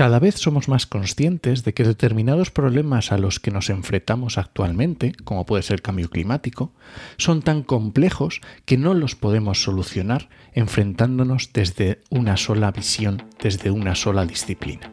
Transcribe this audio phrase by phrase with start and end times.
[0.00, 5.12] Cada vez somos más conscientes de que determinados problemas a los que nos enfrentamos actualmente,
[5.24, 6.72] como puede ser el cambio climático,
[7.18, 13.94] son tan complejos que no los podemos solucionar enfrentándonos desde una sola visión, desde una
[13.94, 14.90] sola disciplina.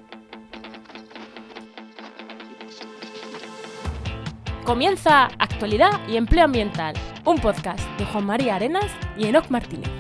[4.66, 9.97] Comienza Actualidad y Empleo Ambiental, un podcast de Juan María Arenas y Enoc Martínez.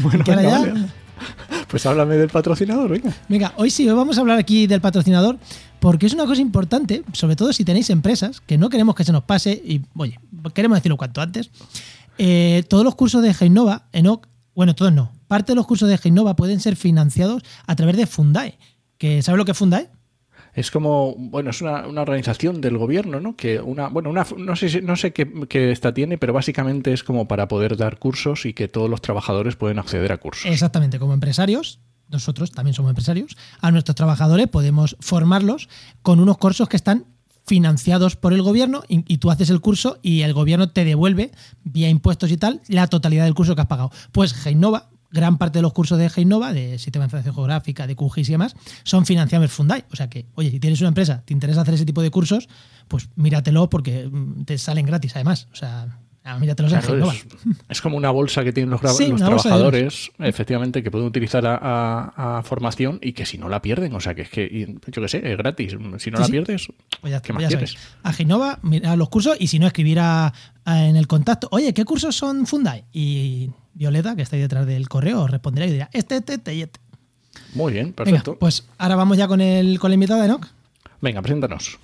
[0.00, 1.05] Bueno, venga, vale.
[1.68, 3.12] Pues háblame del patrocinador, venga.
[3.28, 5.36] Venga, hoy sí, hoy vamos a hablar aquí del patrocinador
[5.80, 9.12] porque es una cosa importante, sobre todo si tenéis empresas, que no queremos que se
[9.12, 10.18] nos pase y, oye,
[10.54, 11.50] queremos decirlo cuanto antes.
[12.18, 15.98] Eh, todos los cursos de Geinova, Enoch, bueno, todos no, parte de los cursos de
[15.98, 18.58] Geinova pueden ser financiados a través de Fundae.
[18.98, 19.90] ¿Sabes lo que es Fundae?
[20.56, 23.36] Es como, bueno, es una, una organización del gobierno, ¿no?
[23.36, 27.28] Que una, bueno, una, no sé, no sé qué, qué tiene, pero básicamente es como
[27.28, 30.50] para poder dar cursos y que todos los trabajadores pueden acceder a cursos.
[30.50, 35.68] Exactamente, como empresarios, nosotros también somos empresarios, a nuestros trabajadores podemos formarlos
[36.00, 37.04] con unos cursos que están
[37.46, 41.30] financiados por el gobierno y, tú haces el curso y el gobierno te devuelve
[41.62, 43.92] vía impuestos y tal la totalidad del curso que has pagado.
[44.10, 47.96] Pues Geinova, gran parte de los cursos de Geinova, de Sistema de Información Geográfica, de
[47.96, 49.84] QGIS y demás, son financiados Fundae.
[49.90, 52.48] O sea que, oye, si tienes una empresa, te interesa hacer ese tipo de cursos,
[52.86, 55.48] pues míratelo porque mm, te salen gratis además.
[55.52, 57.26] O sea, ah, míratelos en Claro, es,
[57.68, 62.38] es como una bolsa que tienen los, Sí, trabajadores, efectivamente, que pueden utilizar a, a-
[62.38, 65.08] a formación y que si no la pierden, o sea, que es que, yo qué
[65.08, 65.72] sé, es gratis.
[65.98, 66.32] Si no Sí, la sí.
[66.32, 66.68] pierdes,
[67.00, 67.76] Pues ya, ¿qué pues más ya quieres?
[68.02, 70.32] A Genova, mira los cursos y si no, escribir a-
[70.64, 72.84] a- en el contacto, oye, ¿qué cursos son Fundae?
[72.92, 76.54] Y Violeta, que está ahí detrás del correo, os responderá y dirá, este, este, este
[76.54, 76.80] y este.
[77.54, 78.38] Muy bien, Venga, perfecto.
[78.38, 80.46] pues ahora vamos ya con el, con la invitada de Enoch.
[81.02, 81.78] Venga, preséntanos.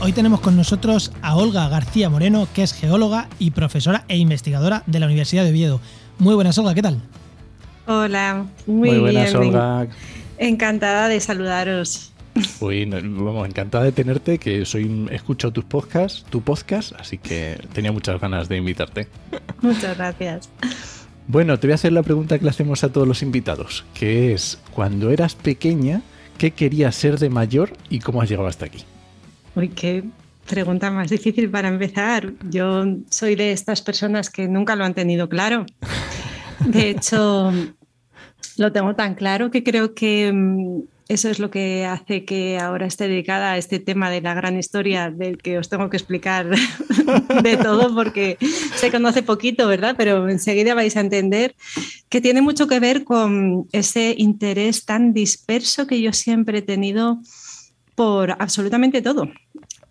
[0.00, 4.82] Hoy tenemos con nosotros a Olga García Moreno, que es geóloga y profesora e investigadora
[4.86, 5.80] de la Universidad de Oviedo.
[6.18, 7.00] Muy buenas, Olga, ¿qué tal?
[7.86, 9.36] Hola, muy, Muy buenas, bien.
[9.36, 9.86] Olga.
[10.38, 12.12] Encantada de saludaros.
[12.60, 17.58] Uy, no, vamos, encantada de tenerte, que soy escucho tus podcasts, tu podcast, así que
[17.72, 19.08] tenía muchas ganas de invitarte.
[19.60, 20.48] Muchas gracias.
[21.26, 24.32] Bueno, te voy a hacer la pregunta que le hacemos a todos los invitados, que
[24.32, 26.02] es, cuando eras pequeña,
[26.38, 28.84] ¿qué querías ser de mayor y cómo has llegado hasta aquí?
[29.56, 30.04] Uy, qué
[30.48, 32.32] pregunta más difícil para empezar.
[32.50, 35.66] Yo soy de estas personas que nunca lo han tenido claro.
[36.66, 37.52] De hecho,
[38.56, 42.86] lo tengo tan claro que creo que mm, eso es lo que hace que ahora
[42.86, 46.48] esté dedicada a este tema de la gran historia del que os tengo que explicar
[47.42, 48.38] de todo porque
[48.76, 49.96] se conoce poquito, ¿verdad?
[49.98, 51.56] Pero enseguida vais a entender
[52.08, 57.20] que tiene mucho que ver con ese interés tan disperso que yo siempre he tenido
[57.94, 59.28] por absolutamente todo.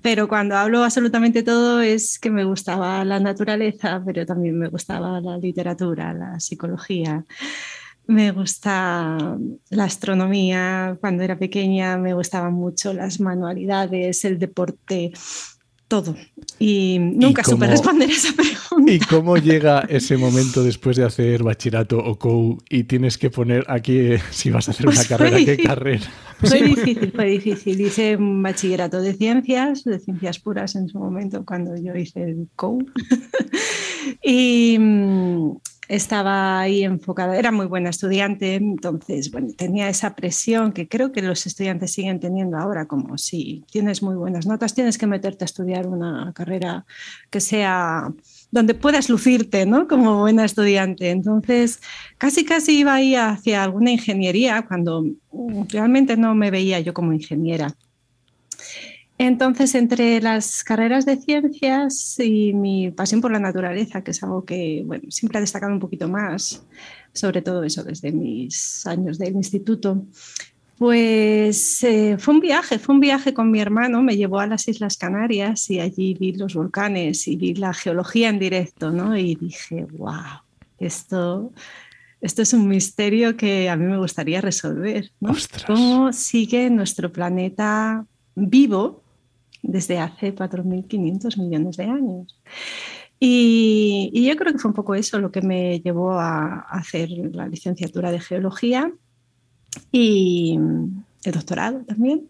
[0.02, 5.20] Pero cuando hablo absolutamente todo es que me gustaba la naturaleza, pero también me gustaba
[5.20, 7.26] la literatura, la psicología,
[8.08, 9.38] me gusta
[9.70, 10.98] la astronomía.
[11.02, 15.12] Cuando era pequeña me gustaban mucho las manualidades, el deporte,
[15.90, 16.16] todo.
[16.60, 18.94] Y nunca supe cómo- responder esa pregunta.
[18.94, 23.66] ¿Y cómo llega ese momento después de hacer bachillerato o COU y tienes que poner
[23.68, 26.06] aquí eh, si vas a hacer una Pues carrera, qué carrera?
[26.42, 27.82] Fue difícil, fue difícil.
[27.82, 32.48] Hice un bachillerato de ciencias, de ciencias puras en su momento, cuando yo hice el
[32.56, 32.86] COU.
[34.24, 34.78] y
[35.90, 41.24] estaba ahí enfocada, era muy buena estudiante, entonces, bueno, tenía esa presión que creo que
[41.24, 45.48] los estudiantes siguen teniendo ahora, como si tienes muy buenas notas, tienes que meterte a
[45.48, 46.86] estudiar una carrera
[47.32, 48.14] que sea
[48.52, 49.88] donde puedas lucirte, ¿no?
[49.88, 51.10] Como buena estudiante.
[51.10, 51.82] Entonces,
[52.20, 55.06] casi casi iba ahí hacia alguna ingeniería cuando
[55.70, 57.76] realmente no me veía yo como ingeniera.
[59.22, 64.46] Entonces, entre las carreras de ciencias y mi pasión por la naturaleza, que es algo
[64.46, 66.66] que bueno, siempre ha destacado un poquito más,
[67.12, 70.06] sobre todo eso desde mis años del instituto,
[70.78, 74.70] Pues eh, fue un viaje, fue un viaje con mi hermano, me llevó a las
[74.70, 79.18] Islas Canarias y allí vi los volcanes y vi la geología en directo, ¿no?
[79.18, 80.44] Y dije, wow,
[80.78, 81.52] esto,
[82.22, 85.36] esto es un misterio que a mí me gustaría resolver, ¿no?
[85.68, 88.06] ¿Cómo sigue nuestro planeta
[88.36, 89.04] vivo
[89.62, 92.40] desde hace 4.500 millones de años?
[93.20, 97.10] Y, y, yo creo que fue un poco eso lo que me llevó a hacer
[97.10, 98.94] la licenciatura de geología
[99.92, 100.58] y
[101.24, 102.30] el doctorado también.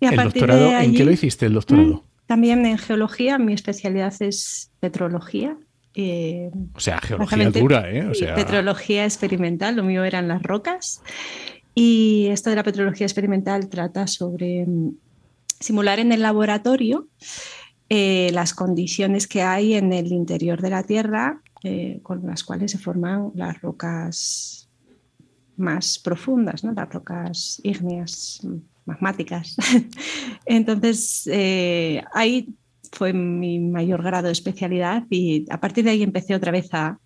[0.00, 1.94] Y ¿El doctorado en qué lo hiciste el doctorado?
[1.94, 5.56] Mm, también en geología, mi especialidad es petrología.
[5.94, 8.06] Eh, o sea, geología dura, ¿eh?
[8.06, 8.34] O sea...
[8.34, 11.02] Petrología experimental, lo mío eran las rocas.
[11.74, 14.92] Y esto de la petrología experimental trata sobre mm,
[15.62, 17.08] simular en el laboratorio
[17.88, 22.72] eh, las condiciones que hay en el interior de la Tierra eh, con las cuales
[22.72, 24.68] se forman las rocas
[25.56, 26.72] más profundas, ¿no?
[26.72, 28.40] las rocas ígneas
[28.84, 29.56] magmáticas.
[30.46, 32.54] Entonces, eh, ahí
[32.90, 36.98] fue mi mayor grado de especialidad y a partir de ahí empecé otra vez a,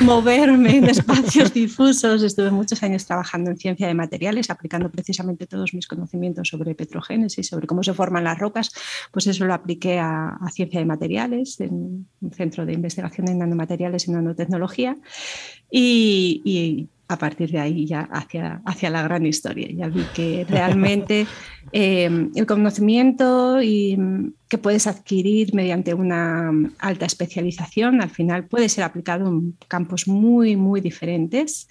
[0.00, 2.22] moverme en espacios difusos.
[2.22, 7.48] Estuve muchos años trabajando en ciencia de materiales, aplicando precisamente todos mis conocimientos sobre petrogénesis,
[7.48, 8.72] sobre cómo se forman las rocas.
[9.12, 14.08] Pues eso lo apliqué a, ciencia de materiales, en un centro de investigación en nanomateriales
[14.08, 14.96] y nanotecnología.
[15.70, 19.68] y a partir de ahí ya hacia, hacia la gran historia.
[19.72, 21.26] Ya vi que realmente
[21.72, 28.68] eh, el conocimiento y, mm, que puedes adquirir mediante una alta especialización al final puede
[28.68, 31.68] ser aplicado en campos muy, muy diferentes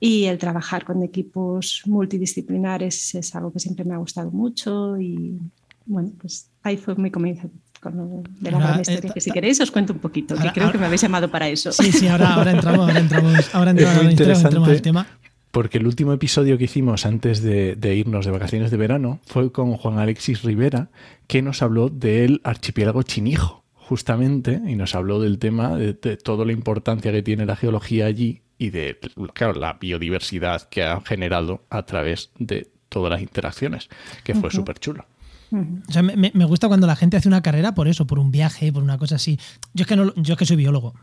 [0.00, 5.38] y el trabajar con equipos multidisciplinares es algo que siempre me ha gustado mucho y
[5.86, 7.50] bueno, pues ahí fue mi comienzo
[7.90, 10.86] de la gran historia, que si queréis os cuento un poquito, que creo que me
[10.86, 11.72] habéis llamado para eso.
[11.72, 15.06] Sí, sí, ahora, ahora entramos, ahora entramos, ahora entramos, al tema.
[15.50, 19.74] Porque el último episodio que hicimos antes de, irnos de vacaciones de verano fue con
[19.76, 20.90] Juan Alexis Rivera,
[21.28, 26.52] que nos habló del archipiélago chinijo, justamente, y nos habló del tema de, toda la
[26.52, 28.98] importancia que tiene la geología allí y de
[29.32, 33.88] claro, la biodiversidad que ha generado a través de todas las interacciones,
[34.24, 35.06] que fue súper chulo
[35.50, 38.98] me, gusta cuando la gente hace una carrera por eso, por un viaje, por una
[38.98, 39.38] cosa así.
[39.74, 40.94] Yo es que, no, yo es que soy biólogo.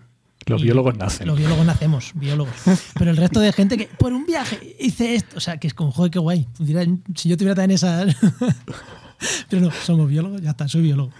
[0.45, 1.27] Los biólogos nacen.
[1.27, 2.53] Los biólogos nacemos, biólogos.
[2.99, 5.73] Pero el resto de gente que por un viaje hice esto, o sea, que es
[5.73, 6.47] como, joder, qué guay.
[7.15, 8.05] Si yo tuviera también esa...
[9.49, 11.11] Pero no, somos biólogos, ya está, soy biólogo.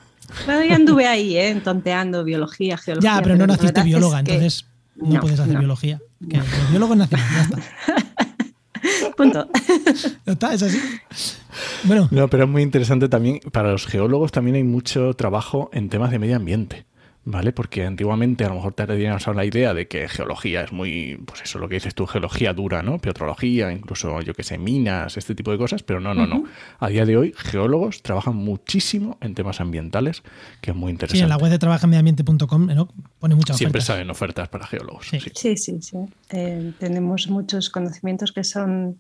[0.45, 1.61] Bueno, yo anduve ahí, ¿eh?
[1.63, 3.15] tonteando biología, geología.
[3.15, 4.65] Ya, pero no naciste bióloga, entonces
[4.95, 6.01] no, puedes hacer biología.
[6.19, 7.57] los biólogos nacen, ya está.
[9.18, 9.47] Punto.
[10.25, 10.80] está, es así.
[11.83, 12.07] Bueno.
[12.12, 13.39] No, pero es muy interesante también.
[13.51, 16.85] Para los geólogos también hay mucho trabajo en temas de medio ambiente.
[17.25, 17.53] ¿Vale?
[17.53, 21.41] Porque antiguamente a lo mejor te teníamos la idea de que geología es muy, pues
[21.41, 22.99] eso lo que dices tú, geología dura, ¿no?
[22.99, 26.43] Petrología, incluso yo que sé, minas, este tipo de cosas, pero no, no, no.
[26.79, 30.23] A día de hoy, geólogos trabajan muchísimo en temas ambientales,
[30.61, 31.19] que es muy interesante.
[31.19, 32.89] Sí, en la web de trabajaenmediambiente.com ¿no?
[33.19, 35.07] pone muchas Siempre salen ofertas para geólogos.
[35.07, 35.97] Sí, sí, sí.
[36.29, 38.99] Eh, tenemos muchos conocimientos que son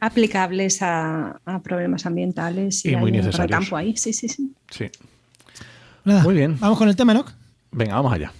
[0.00, 3.60] aplicables a, problemas ambientales y, muy necesarios.
[3.60, 3.96] campo ahí.
[3.96, 4.52] Sí, sí, sí.
[4.70, 4.86] Sí.
[6.04, 6.58] muy bien.
[6.58, 7.24] Vamos con el tema, ¿no?
[7.74, 8.30] Venga, vamos allá.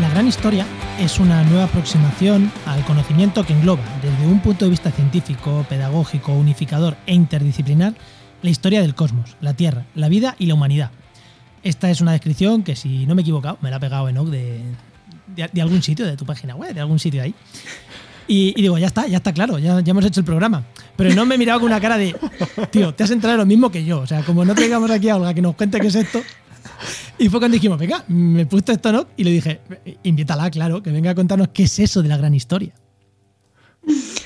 [0.00, 0.66] La gran historia
[1.00, 6.32] es una nueva aproximación al conocimiento que engloba, desde un punto de vista científico, pedagógico,
[6.32, 7.94] unificador e interdisciplinar,
[8.42, 10.90] la historia del cosmos, la Tierra, la vida y la humanidad.
[11.62, 14.28] Esta es una descripción que, si no me he equivocado, me la ha pegado Enoch
[14.28, 14.60] de,
[15.26, 17.34] de, algún sitio, de tu página web, de algún sitio ahí.
[18.26, 20.64] Y, digo, ya está, ya está claro, ya, hemos hecho el programa.
[20.96, 22.14] Pero no me he mirado con una cara de,
[22.70, 24.00] tío, te has entrado en lo mismo que yo.
[24.00, 26.22] O sea, como no traigamos aquí a Olga que nos cuente qué es esto,
[27.18, 29.06] y fue cuando dijimos, venga, me he puesto esto, ¿no?
[29.16, 29.60] Y le dije,
[30.02, 32.72] invítala, claro, que venga a contarnos qué es eso de la gran historia.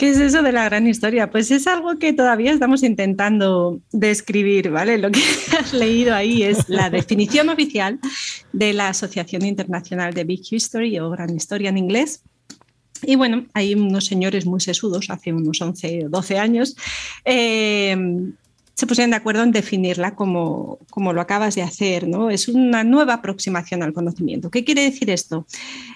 [0.00, 1.30] ¿Qué es eso de la gran historia?
[1.30, 4.96] Pues es algo que todavía estamos intentando describir, ¿vale?
[4.96, 5.20] Lo que
[5.60, 8.00] has leído ahí es la definición oficial
[8.50, 12.22] de la Asociación Internacional de Big History o Gran Historia en inglés.
[13.02, 16.76] Y bueno, hay unos señores muy sesudos, hace unos 11 o 12 años,
[17.26, 17.94] eh,
[18.80, 22.08] se pusieron de acuerdo en definirla como, como lo acabas de hacer.
[22.08, 22.30] ¿no?
[22.30, 24.50] Es una nueva aproximación al conocimiento.
[24.50, 25.46] ¿Qué quiere decir esto?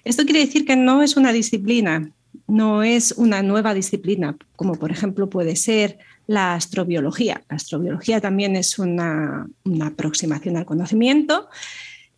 [0.05, 2.11] Esto quiere decir que no es una disciplina,
[2.47, 7.43] no es una nueva disciplina, como por ejemplo puede ser la astrobiología.
[7.49, 11.49] La astrobiología también es una, una aproximación al conocimiento,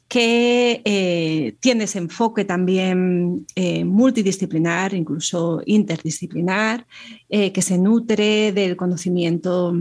[0.09, 6.87] que eh, tiene ese enfoque también eh, multidisciplinar, incluso interdisciplinar,
[7.29, 9.75] eh, que se nutre del conocimiento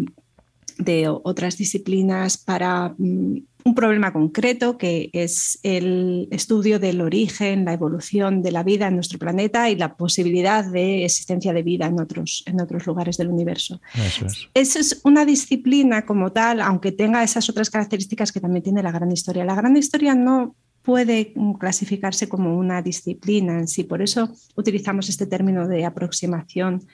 [0.78, 7.74] de otras disciplinas para mm, un problema concreto que es el estudio del origen, la
[7.74, 12.00] evolución de la vida en nuestro planeta y la posibilidad de existencia de vida en
[12.00, 13.82] otros, en otros lugares del universo.
[13.96, 14.50] Eso es.
[14.54, 18.92] Esa es una disciplina como tal, aunque tenga esas otras características que también tiene la
[18.92, 19.44] gran historia.
[19.44, 25.26] La gran historia no puede clasificarse como una disciplina en sí, por eso utilizamos este
[25.26, 26.86] término de aproximación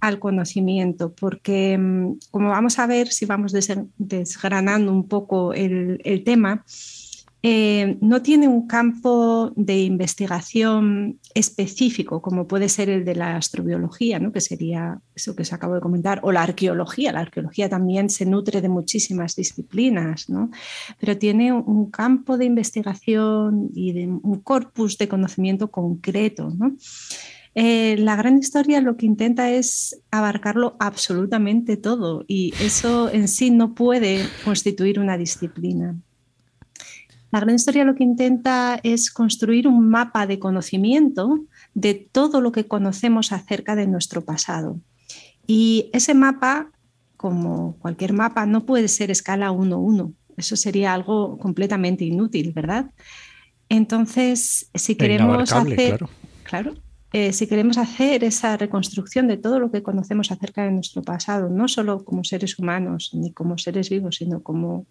[0.00, 3.52] al conocimiento, porque mm, como vamos a ver si vamos
[3.96, 6.64] desgranando un poco el, tema,
[7.42, 14.18] eh, no tiene un campo de investigación específico, como puede ser el de la astrobiología,
[14.18, 14.32] ¿no?
[14.32, 17.12] que sería eso que se acabo de comentar, o la arqueología.
[17.12, 20.50] La arqueología también se nutre de muchísimas disciplinas, ¿no?
[20.98, 26.50] pero tiene un campo de investigación y de un corpus de conocimiento concreto.
[26.56, 26.74] ¿no?
[27.58, 33.50] Eh, la gran historia lo que intenta es abarcarlo absolutamente todo y eso en sí
[33.50, 35.96] no puede constituir una disciplina.
[37.32, 42.52] La gran historia lo que intenta es construir un mapa de conocimiento de todo lo
[42.52, 44.78] que conocemos acerca de nuestro pasado.
[45.46, 46.70] Y ese mapa,
[47.16, 50.12] como cualquier mapa, no puede ser escala 1-1.
[50.36, 52.90] Eso sería algo completamente inútil, ¿verdad?
[53.70, 56.04] Entonces, si queremos hacer...
[56.42, 56.74] claro
[57.18, 61.48] eh, si queremos hacer esa reconstrucción de todo lo que conocemos acerca de nuestro pasado,
[61.48, 64.84] no solo como seres humanos ni como seres vivos, sino como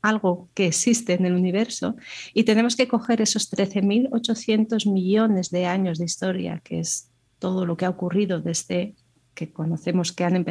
[0.00, 1.94] algo que existe en el universo,
[2.32, 7.76] y tenemos que coger esos 13.800 millones de años de historia, que es todo lo
[7.76, 8.94] que ha ocurrido desde
[9.34, 10.46] que conocemos que han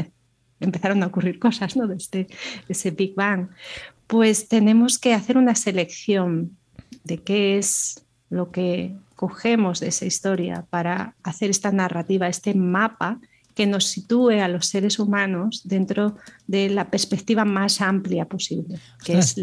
[0.59, 1.87] empezaron a ocurrir cosas, ¿no?
[1.87, 2.27] desde
[2.67, 3.49] ese Big Bang,
[4.05, 6.59] pues tenemos que hacer una selección
[7.03, 13.19] de qué es lo que cogemos de esa historia para hacer esta narrativa, este mapa
[13.53, 16.15] que nos sitúe a los seres humanos dentro
[16.47, 19.35] de la perspectiva más amplia posible, que es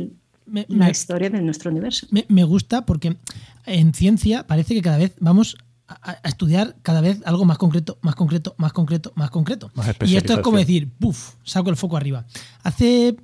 [0.68, 2.06] la historia de nuestro universo.
[2.11, 3.18] Me, gusta porque
[3.66, 8.14] en ciencia parece que cada vez vamos a, estudiar cada vez algo más concreto, más
[8.14, 9.71] concreto, más concreto, más concreto.
[10.06, 11.35] y esto es como decir, ¡puf!
[11.45, 12.25] Saco el foco arriba.
[12.62, 13.18] Hace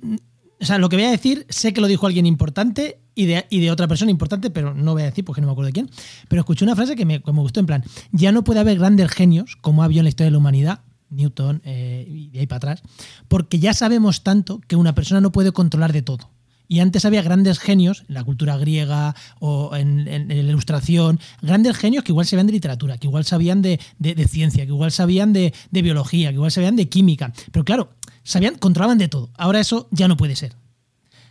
[0.63, 3.71] o sea, lo que voy a decir, sé que lo dijo alguien importante y de,
[3.71, 5.89] otra persona importante, pero no voy a decir porque no me acuerdo de quién.
[6.27, 9.57] Pero escuché una frase que me, gustó en plan, ya no puede haber grandes genios
[9.61, 10.79] como ha habido en la historia de la humanidad,
[11.09, 12.83] Newton eh, y de ahí para atrás,
[13.27, 16.31] porque ya sabemos tanto que una persona no puede controlar de todo.
[16.67, 22.03] Y antes había grandes genios en la cultura griega o en, la ilustración, grandes genios
[22.03, 23.79] que igual sabían de literatura, que igual sabían de,
[24.27, 27.31] ciencia, que igual sabían de, de, biología, que igual sabían de química.
[27.51, 27.89] Pero claro,
[28.23, 29.29] sabían, controlaban de todo.
[29.37, 30.55] Ahora eso ya no puede ser.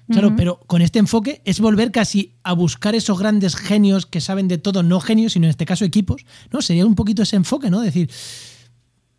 [0.08, 4.48] Claro, pero con este enfoque es volver casi a buscar esos grandes genios que saben
[4.48, 6.60] de todo, no genios, sino en este caso equipos, ¿no?
[6.60, 7.80] Sería un poquito ese enfoque, ¿no?
[7.80, 8.10] Decir,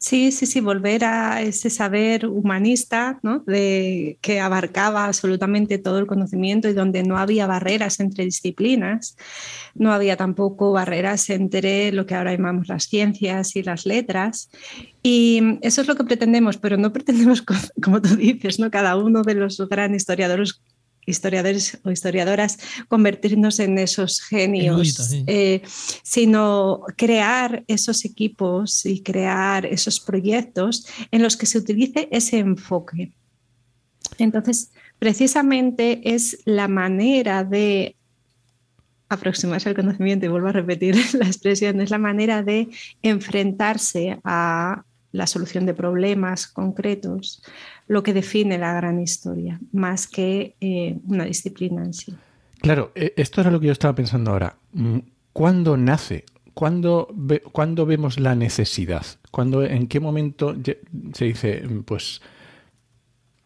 [0.04, 3.40] Sí, sí, sí, volver a ese saber humanista ¿no?
[3.48, 9.16] de, que abarcaba absolutamente todo el conocimiento y donde no había barreras entre disciplinas,
[9.76, 14.50] no había tampoco barreras entre lo que ahora llamamos las ciencias y las letras.
[15.04, 17.42] Y eso es lo que pretendemos, pero no pretendemos,
[17.82, 18.70] como tú dices, ¿no?
[18.72, 20.62] cada uno de los grandes historiadores
[21.06, 22.58] historiadores o historiadoras
[22.88, 25.62] convertirnos en esos genios, eh,
[26.04, 33.12] sino crear esos equipos y crear esos proyectos en los que se utilice ese enfoque.
[34.18, 37.96] Entonces, precisamente es la manera de
[39.10, 42.70] aproximarse al conocimiento, y vuelvo a repetir la expresión, es la manera de
[43.02, 47.44] enfrentarse a la solución de problemas concretos,
[47.88, 52.14] lo que define la gran historia, más que eh, una disciplina en sí.
[52.62, 54.56] Claro, e, esto era lo que yo estaba pensando ahora.
[54.74, 55.00] Mm,
[55.34, 56.26] ¿Cuándo nace?
[56.54, 57.08] ¿Cuándo,
[57.86, 59.06] vemos la necesidad?
[59.32, 60.56] ¿Cuándo, ¿En qué momento
[61.14, 62.22] se dice, mm, pues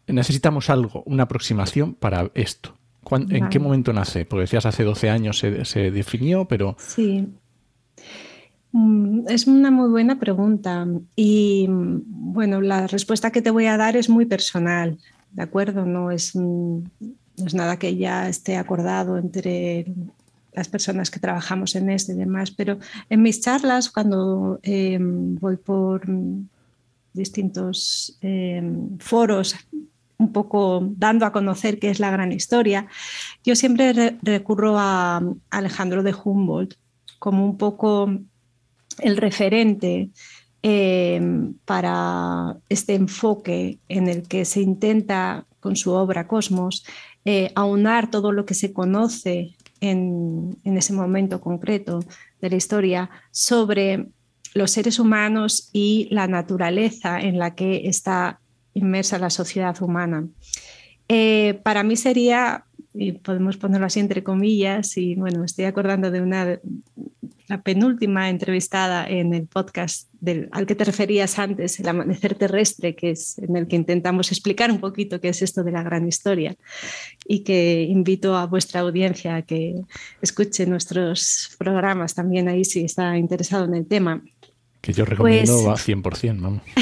[0.06, 2.74] necesitamos algo, una aproximación para esto?
[3.10, 4.26] ¿En qué momento nace?
[4.26, 6.76] Porque decías hace 12 años se, se definió, pero...
[6.78, 7.26] Sí,
[9.28, 13.96] es una muy buena pregunta y mm, bueno, la respuesta que te voy a dar
[13.96, 14.98] es muy personal,
[15.32, 15.86] ¿de acuerdo?
[15.86, 16.34] No es,
[17.44, 19.86] es nada que ya esté acordado entre
[20.52, 25.56] las personas que trabajamos en esto y demás, pero en mis charlas, cuando em, voy
[25.56, 26.02] por
[27.12, 29.56] distintos em, foros,
[30.18, 32.88] un poco dando a conocer qué es la gran historia,
[33.44, 36.74] yo siempre recurro a Alejandro de Humboldt
[37.20, 38.10] como un poco
[39.00, 40.10] el referente
[40.62, 41.20] eh,
[41.64, 46.84] para este enfoque en el que se intenta con su obra Cosmos
[47.24, 52.00] eh, aunar todo lo que se conoce en, ese momento concreto
[52.40, 54.06] de la historia sobre
[54.54, 58.40] los seres humanos y la naturaleza en la que está
[58.74, 60.26] inmersa la sociedad humana.
[61.08, 62.64] Eh, para mí sería,
[62.94, 66.58] y podemos ponerlo así entre comillas, y bueno, estoy acordando de una
[67.48, 72.94] la penúltima entrevistada en el podcast del, al que te referías antes, El Amanecer Terrestre,
[72.94, 76.06] que es en el que intentamos explicar un poquito qué es esto de la gran
[76.06, 76.56] historia
[77.26, 79.74] y que invito a vuestra audiencia a que
[80.20, 84.22] escuche nuestros programas también ahí si está interesado en el tema.
[84.82, 86.62] Que yo recomiendo pues, 100%, vamos.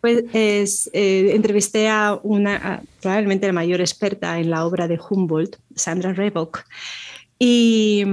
[0.00, 6.14] Pues eh, entrevisté a una, probablemente la mayor experta en la obra de Humboldt, Sandra
[6.14, 6.64] Rebock,
[7.42, 8.04] y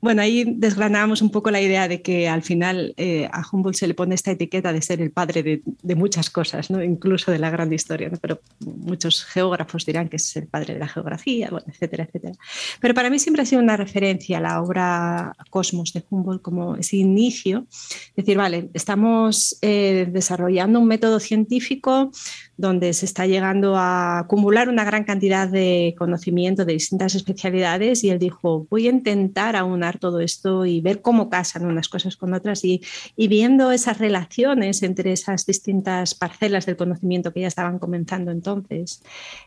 [0.00, 3.86] bueno, ahí desgranamos un poco la idea de que al final eh, a Humboldt se
[3.86, 6.82] le pone esta etiqueta de ser el padre de, muchas cosas, ¿no?
[6.82, 10.88] incluso de la gran historia, pero muchos geógrafos dirán que es el padre de la
[10.88, 12.34] geografía, etcétera, etcétera.
[12.80, 16.76] Pero para mí siempre ha sido una referencia a la obra Cosmos de Humboldt como
[16.76, 17.66] ese inicio,
[18.14, 22.12] decir, vale, estamos eh, desarrollando un método científico
[22.56, 28.10] donde se está llegando a acumular una gran cantidad de conocimiento de distintas especialidades y
[28.10, 29.56] él dijo, voy a intentar
[29.98, 32.82] todo esto y ver cómo casan unas cosas con otras y,
[33.16, 39.02] viendo esas relaciones entre esas distintas parcelas del conocimiento que ya estaban comenzando entonces,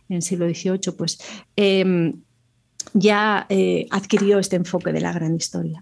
[0.08, 1.20] en el siglo XVIII, pues
[1.56, 2.22] em,
[2.94, 5.82] ya eh, adquirió este enfoque de la gran historia.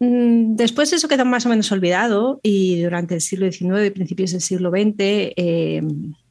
[0.00, 4.32] Mm, después eso quedó más o menos olvidado y durante el siglo XIX y principios
[4.32, 5.82] del siglo XX, eh,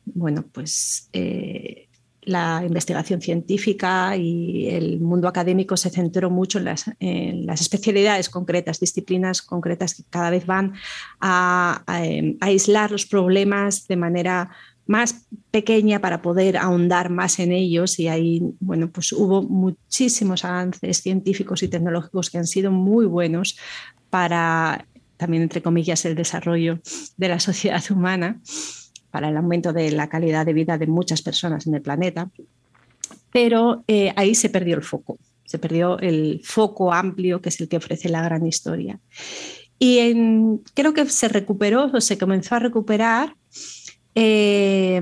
[0.06, 1.87] bueno, pues eh,
[2.28, 9.42] la investigación científica y el mundo académico se centró mucho en las, especialidades concretas, disciplinas
[9.42, 10.74] concretas que cada vez van
[11.22, 11.84] a
[12.42, 14.52] aislar los problemas de manera
[14.88, 18.00] más pequeña para poder ahondar más en ellos.
[18.00, 23.58] Y ahí, bueno, pues hubo muchísimos avances científicos y tecnológicos que han sido muy buenos
[24.10, 24.88] para,
[25.18, 26.80] también entre comillas, el desarrollo
[27.18, 28.42] de la sociedad humana,
[29.18, 32.30] para el aumento de la calidad de vida de muchas personas en el planeta.
[33.32, 37.68] Pero eh, ahí se perdió el foco, se perdió el foco amplio que es el
[37.68, 39.00] que ofrece la gran historia.
[39.80, 40.14] Y
[40.76, 43.34] creo que se recuperó o se comenzó a recuperar
[44.14, 45.02] eh,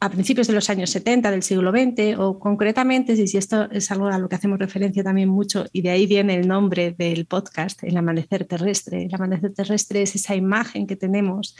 [0.00, 4.06] a principios de los años 70 del siglo XX, o concretamente, si esto es algo
[4.06, 7.82] a lo que hacemos referencia también mucho, y de ahí viene el nombre del podcast,
[7.82, 9.06] El Amanecer Terrestre.
[9.06, 11.56] El Amanecer Terrestre es esa imagen que tenemos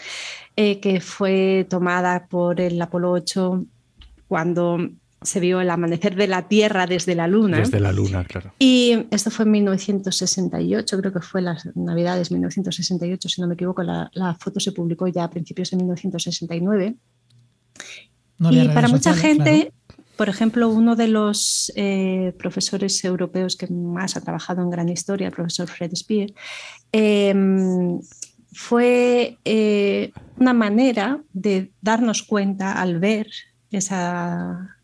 [0.56, 3.64] eh, que fue tomada por el Apolo 8
[4.28, 4.78] cuando
[5.22, 7.58] se vio el amanecer de la Tierra desde la Luna.
[7.58, 8.52] Desde la Luna, claro.
[8.58, 13.82] Y esto fue en 1968, creo que fue las Navidades 1968, si no me equivoco,
[13.82, 16.94] la, foto se publicó ya a principios de 1969.
[18.38, 19.72] Y para mucha gente,
[20.16, 25.28] por ejemplo, uno de los eh, profesores europeos que más ha trabajado en gran historia,
[25.28, 26.32] el profesor Fred Speer,
[26.92, 28.00] em,
[28.52, 33.28] fue eh, una manera de darnos cuenta al ver
[33.70, 34.78] esa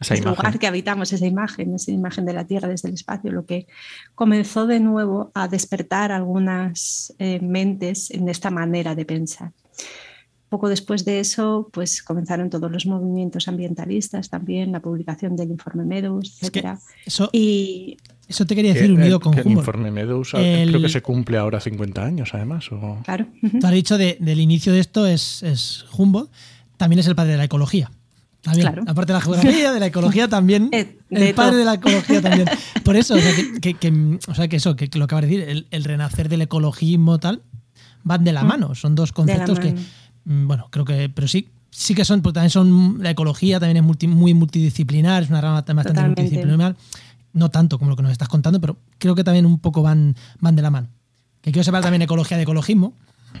[0.00, 3.44] ese lugar que habitamos, esa imagen, esa imagen de la Tierra desde el espacio, lo
[3.44, 3.66] que
[4.14, 9.52] comenzó de nuevo a despertar algunas eh, mentes en esta manera de pensar.
[10.50, 15.84] Poco después de eso, pues comenzaron todos los movimientos ambientalistas, también la publicación del informe
[15.84, 16.76] Meadows, etc.
[17.06, 17.96] eso, y
[18.28, 22.04] eso te quería decir unido con El informe Meadows creo que se cumple ahora 50
[22.04, 22.68] años, además.
[23.04, 23.26] Claro.
[23.60, 26.30] Tú has dicho del inicio de esto es, es Humboldt,
[26.76, 27.90] también es el padre de la ecología.
[28.42, 30.70] También, aparte de la geografía, de la ecología también.
[31.10, 32.48] el padre de la ecología también.
[32.84, 35.66] Por eso, o sea, que, o sea, que eso, que lo que acabas de decir,
[35.70, 37.42] el, renacer del ecologismo tal,
[38.02, 38.46] van de la mm.
[38.46, 38.74] mano.
[38.74, 39.74] Son dos conceptos que,
[40.24, 44.08] bueno, creo que, pero sí, sí que son, porque también son, la ecología también es
[44.08, 46.76] muy multidisciplinar, es una rama bastante multidisciplinar.
[47.32, 50.16] No tanto como lo que nos estás contando, pero creo que también un poco van,
[50.40, 50.88] van de la mano.
[51.42, 52.92] Que quiero separar también ecología de ecologismo,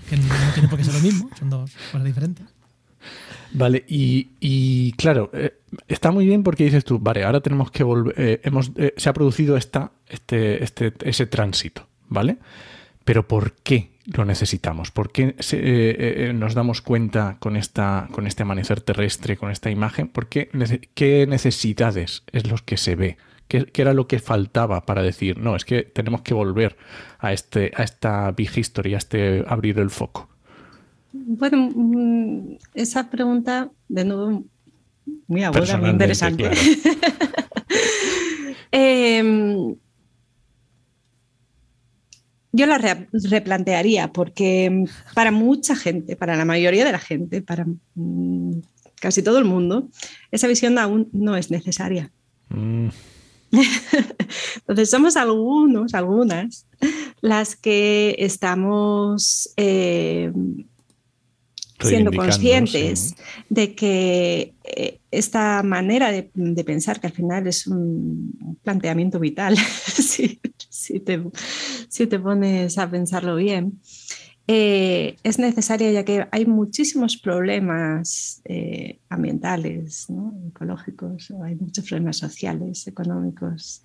[0.08, 2.46] que no tiene por qué ser lo mismo, son dos cosas diferentes.
[3.52, 8.14] Vale, y, claro, eh, está muy bien porque dices tú, vale, ahora tenemos que volver,
[8.16, 12.38] eh, hemos, eh, se ha producido esta, este, este, ese tránsito, ¿vale?
[13.04, 14.90] Pero ¿por qué lo necesitamos?
[14.90, 15.34] ¿Por qué
[16.34, 20.08] nos damos cuenta con, esta, con este amanecer terrestre, con esta imagen?
[20.08, 20.48] ¿Por qué,
[20.94, 23.16] qué necesidades es lo que se ve?
[23.48, 26.76] ¿Qué, era lo que faltaba para decir, no, es que tenemos que volver
[27.18, 30.28] a, este, a esta big history, a este abrir el foco?
[31.12, 34.44] Bueno, mm, esa pregunta, de nuevo,
[35.26, 36.50] muy aguda, muy interesante.
[38.72, 39.74] Em,
[42.52, 44.84] yo la replantearía porque
[45.14, 48.60] para mucha gente, para la mayoría de la gente, para mm,
[49.00, 49.88] casi todo el mundo,
[50.30, 52.10] esa visión aún no es necesaria.
[52.48, 52.88] Mm.
[54.60, 56.66] Entonces somos algunos, algunas,
[57.20, 60.32] las que estamos eh,
[61.80, 63.14] siendo conscientes
[63.48, 70.38] de que eh, esta manera de, pensar, que al final es un planteamiento vital, si,
[71.00, 71.22] te,
[71.88, 73.80] si, te, pones a pensarlo bien,
[74.46, 80.08] eh, es necesaria ya que hay muchísimos problemas eh, ambientales,
[80.48, 83.82] ecológicos, hay muchos problemas sociales, económicos,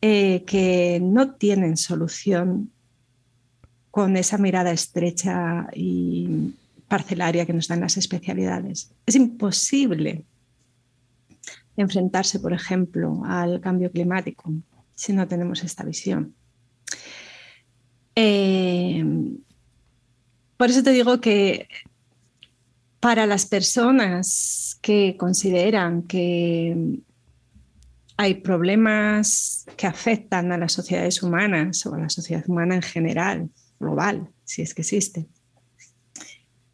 [0.00, 2.70] que no tienen solución
[3.90, 6.52] con esa mirada estrecha y
[6.88, 8.92] parcelaria que nos dan las especialidades.
[9.06, 10.24] Es imposible
[11.76, 14.52] enfrentarse, por ejemplo, al cambio climático
[14.94, 16.34] si no tenemos esta visión.
[18.14, 19.04] Eh,
[20.56, 21.68] por eso te digo que
[22.98, 26.98] para las personas que consideran que
[28.16, 33.50] hay problemas que afectan a las sociedades humanas o a la sociedad humana en general,
[33.78, 35.26] global, si es que existe,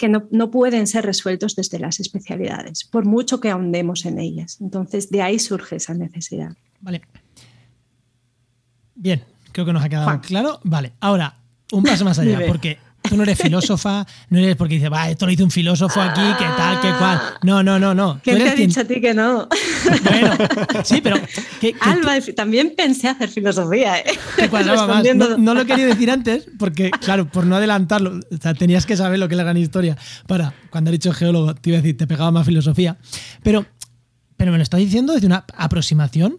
[0.02, 4.58] que no, pueden ser resueltos desde las especialidades, por mucho que ahondemos en ellas.
[4.60, 6.56] Entonces, de ahí surge esa necesidad.
[6.80, 7.02] Vale.
[8.96, 10.58] Bien, creo que nos ha quedado claro.
[10.64, 11.36] Vale, ahora,
[11.70, 15.26] un paso más allá, porque Tú no eres filósofa, no eres porque dices, va, esto
[15.26, 17.20] lo hizo un filósofo aquí, qué tal, qué cual.
[17.42, 18.20] No, no, no, no.
[18.22, 19.48] ¿Quién te ha dicho a ti que no?
[20.04, 20.36] Bueno,
[20.84, 21.16] sí, pero.
[21.80, 24.04] Alba, también pensé hacer filosofía, ¿eh?
[24.50, 25.38] más.
[25.38, 29.18] No, lo quería decir antes, porque, claro, por no adelantarlo, o sea, tenías que saber
[29.18, 29.96] lo que es la gran historia.
[30.26, 32.96] Para, cuando he dicho geólogo, te iba a decir, te pegaba más filosofía.
[33.42, 33.66] Pero,
[34.36, 36.38] pero me lo estás diciendo desde una aproximación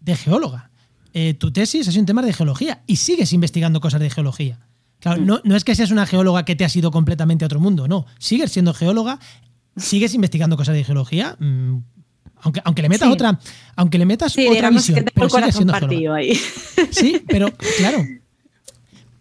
[0.00, 0.70] de geóloga.
[1.12, 4.58] Eh, tu tesis es un tema de geología y sigues investigando cosas de geología.
[5.00, 7.58] Claro, no, no, es que seas una geóloga que te has ido completamente a otro
[7.58, 8.06] mundo, no.
[8.18, 9.18] Sigues siendo geóloga,
[9.76, 11.36] sigues investigando cosas de geología.
[11.38, 11.78] Mm,
[12.42, 13.38] aunque, aunque le metas otra,
[13.76, 16.16] aunque le metas otra visión, pero sigues siendo geóloga.
[16.16, 16.38] Ahí.
[16.90, 18.04] Sí, pero claro,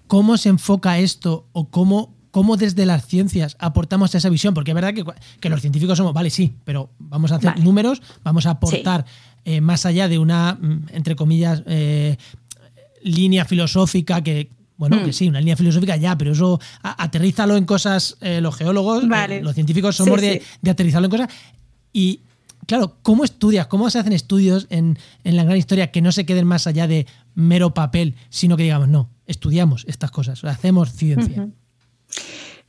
[0.08, 4.54] ¿cómo se enfoca esto o cómo, cómo desde las ciencias aportamos esa visión?
[4.54, 8.46] Porque es verdad que, los científicos somos, vale, sí, pero vamos a hacer números, vamos
[8.46, 9.06] a aportar
[9.46, 12.18] eh, más allá de una, mm, entre comillas, eh,
[13.02, 15.14] línea filosófica que, bueno, que hmm.
[15.14, 19.54] sí, una línea filosófica ya, pero eso aterrízalo en cosas, eh, los geólogos, eh, los
[19.54, 21.30] científicos somos de, aterrizarlo en cosas.
[21.92, 22.22] Y
[22.66, 23.68] claro, ¿cómo estudias?
[23.68, 27.08] ¿Cómo se hacen estudios en, la gran historia que no se queden más allá de
[27.36, 31.50] mero papel, sino que digamos, no, estudiamos estas cosas, hacemos ciencia?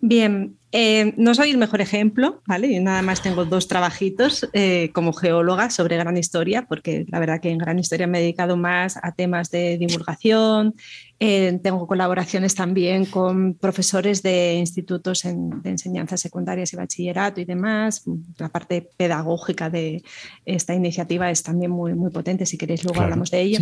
[0.00, 2.72] Bien, eh, no soy el mejor ejemplo, ¿vale?
[2.72, 4.48] Yo nada más tengo dos trabajitos
[4.92, 8.56] como geóloga sobre gran historia, porque la verdad que en gran historia me he dedicado
[8.56, 10.74] más a temas de divulgación,
[11.22, 18.04] eh, tengo colaboraciones también con profesores de institutos de enseñanza secundarias y bachillerato y demás.
[18.38, 20.02] La parte pedagógica de
[20.46, 23.59] esta iniciativa es también muy, muy potente, si queréis luego hablamos de ello.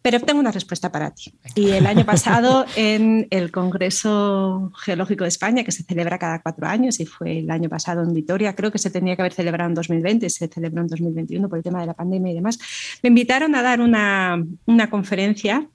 [0.00, 1.34] Pero tengo una respuesta para ti.
[1.54, 6.68] Y el año pasado en el Congreso Geológico de España, que se celebra cada cuatro
[6.68, 9.70] años y fue el año pasado en Vitoria, creo que se tenía que haber celebrado
[9.70, 12.58] en 2020, se celebró en 2021 por el tema de la pandemia y demás,
[13.02, 15.66] me invitaron a dar una, una conferencia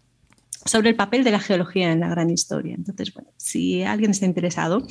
[0.65, 2.75] sobre el papel de la geología en la gran historia.
[2.75, 4.85] Entonces, bueno, si alguien está interesado,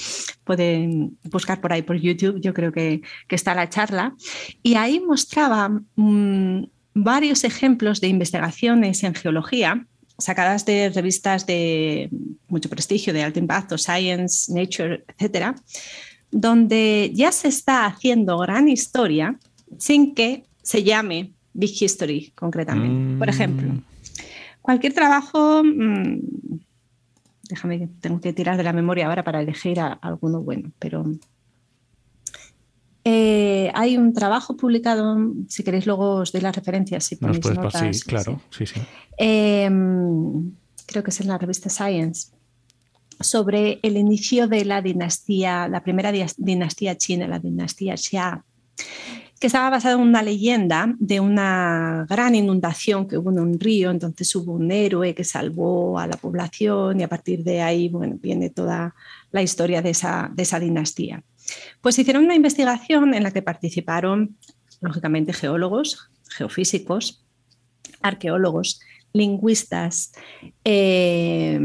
[0.44, 4.14] puede buscar por ahí por YouTube, yo creo que, está la charla.
[4.62, 6.64] Y ahí mostraba mm,
[6.94, 9.86] varios ejemplos de investigaciones en geología
[10.18, 12.10] sacadas de revistas de
[12.48, 15.54] mucho prestigio, de alto impacto, Science, Nature, etcétera,
[16.30, 19.38] donde ya se está haciendo gran historia
[19.78, 23.18] sin que se llame Big History concretamente.
[23.18, 23.82] Por ejemplo, mm.
[24.68, 26.20] Cualquier trabajo, mm,
[27.48, 31.06] déjame que tengo que tirar de la memoria ahora para elegir a, alguno bueno, pero
[33.04, 35.16] eh, hay un trabajo publicado,
[35.48, 37.96] si queréis luego os doy las referencias, si ponéis notas.
[37.96, 38.80] Sí, claro, sí, sí.
[39.16, 40.52] Em,
[40.86, 42.32] creo que es en la revista Science,
[43.20, 48.44] sobre el inicio de la dinastía, la primera dinastía china, la dinastía Xia
[49.38, 53.90] que estaba basado en una leyenda de una gran inundación que hubo en un río,
[53.90, 58.18] entonces hubo un héroe que salvó a la población y a partir de ahí bueno,
[58.20, 58.94] viene toda
[59.30, 61.22] la historia de esa, de esa dinastía.
[61.80, 64.36] Pues hicieron una investigación en la que participaron,
[64.80, 67.24] lógicamente, geólogos, geofísicos,
[68.00, 68.80] arqueólogos,
[69.12, 70.12] lingüistas,
[70.64, 71.60] eh,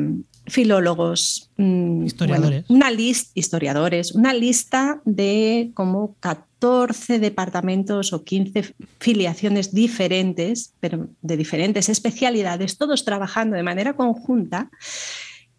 [0.46, 2.66] filólogos, mm, historiadores.
[2.70, 11.38] una lista, historiadores, una lista de como 14 departamentos o 15 filiaciones diferentes, pero de
[11.38, 14.70] diferentes especialidades, todos trabajando de manera conjunta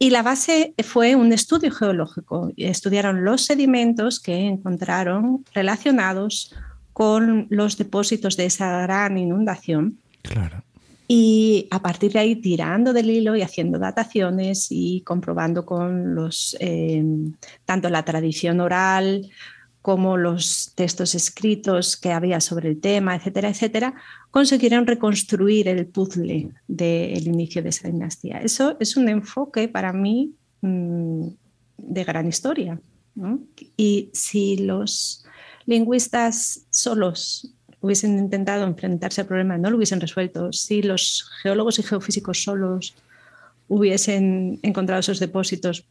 [0.04, 2.52] Y la base fue un estudio geológico.
[2.58, 6.54] Estudiaron los sedimentos que encontraron relacionados
[6.92, 9.96] con los depósitos de esa gran inundación.
[10.20, 10.62] Claro.
[11.08, 16.54] Y a partir de ahí, tirando del hilo y haciendo dataciones y comprobando con los,
[16.60, 17.02] eh,
[17.64, 19.30] tanto la tradición oral
[19.80, 23.94] como los textos escritos que había sobre el tema, etcétera, etcétera,
[24.34, 28.38] consiguieron reconstruir el puzzle del inicio de esa dinastía.
[28.38, 31.28] Eso es un enfoque para mí mm,
[31.78, 32.80] de gran historia.
[33.76, 35.24] Y si los
[35.66, 41.84] lingüistas solos hubiesen intentado enfrentarse al problema, no lo hubiesen resuelto, si los geólogos y
[41.84, 42.96] geofísicos solos
[43.68, 45.86] hubiesen encontrado esos depósitos,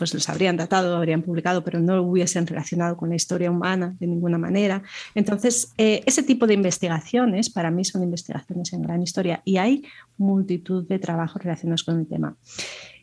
[0.00, 3.94] pues los habrían datado, habrían publicado, pero no lo hubiesen relacionado con la historia humana
[4.00, 4.82] de ninguna manera.
[5.14, 9.84] Entonces, eh, ese tipo de investigaciones para mí son investigaciones en gran historia y hay
[10.16, 12.34] multitud de trabajos relacionados con el tema.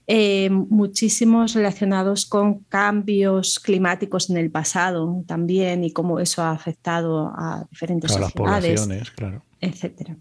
[0.07, 7.27] Eh, muchísimos relacionados con cambios climáticos en el pasado también y cómo eso ha afectado
[7.27, 9.43] a diferentes sociedades, claro.
[9.61, 10.17] etcétera.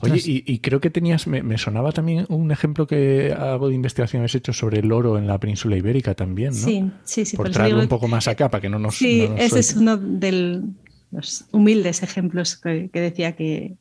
[0.00, 4.34] Oye, y, creo que tenías, me, sonaba también un ejemplo que algo de investigación has
[4.34, 6.66] hecho sobre el oro en la península ibérica también, ¿no?
[6.66, 7.36] Sí, sí, sí.
[7.36, 8.96] Por, traerlo un poco más acá para que no nos.
[8.96, 10.62] Sí, ese es uno de
[11.10, 13.76] los humildes ejemplos que, decía que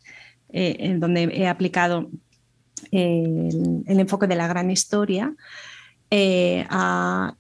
[0.50, 2.10] eh, en donde he aplicado
[2.92, 5.34] el, enfoque de la gran historia
[6.10, 7.36] eh, a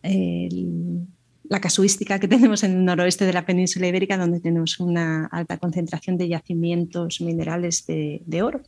[1.43, 5.57] la casuística que tenemos en el noroeste de la península ibérica, donde tenemos una alta
[5.57, 8.61] concentración de yacimientos minerales de, oro.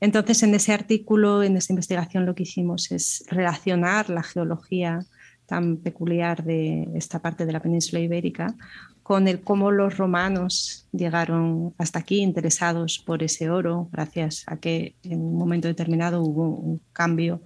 [0.00, 5.00] Entonces, en ese artículo, en esta investigación, lo que hicimos es relacionar la geología
[5.46, 8.54] tan peculiar de esta parte de la península ibérica
[9.02, 14.94] con el cómo los romanos llegaron hasta aquí interesados por ese oro, gracias a que
[15.02, 17.42] en un momento determinado hubo un cambio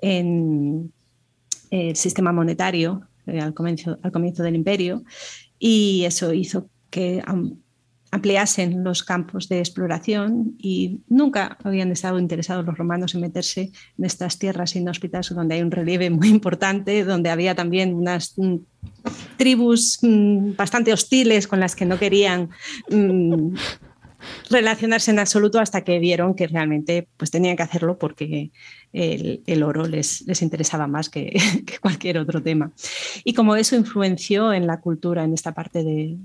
[0.00, 0.92] en
[1.70, 3.02] el sistema monetario
[3.40, 5.02] al, comienzo, al comienzo del imperio
[5.58, 7.22] y eso hizo que
[8.10, 14.04] ampliasen los campos de exploración y nunca habían estado interesados los romanos en meterse en
[14.04, 18.56] estas tierras inhóspitas donde hay un relieve muy importante, donde había también unas mm,
[19.36, 22.48] tribus mm, bastante hostiles con las que no querían
[22.90, 23.54] mm,
[24.50, 28.50] relacionarse en absoluto hasta que vieron que realmente pues, tenían que hacerlo porque
[28.92, 31.38] el, oro les, les, interesaba más que,
[31.80, 32.72] cualquier otro tema.
[33.24, 36.18] Y como eso influenció en la cultura en esta parte de,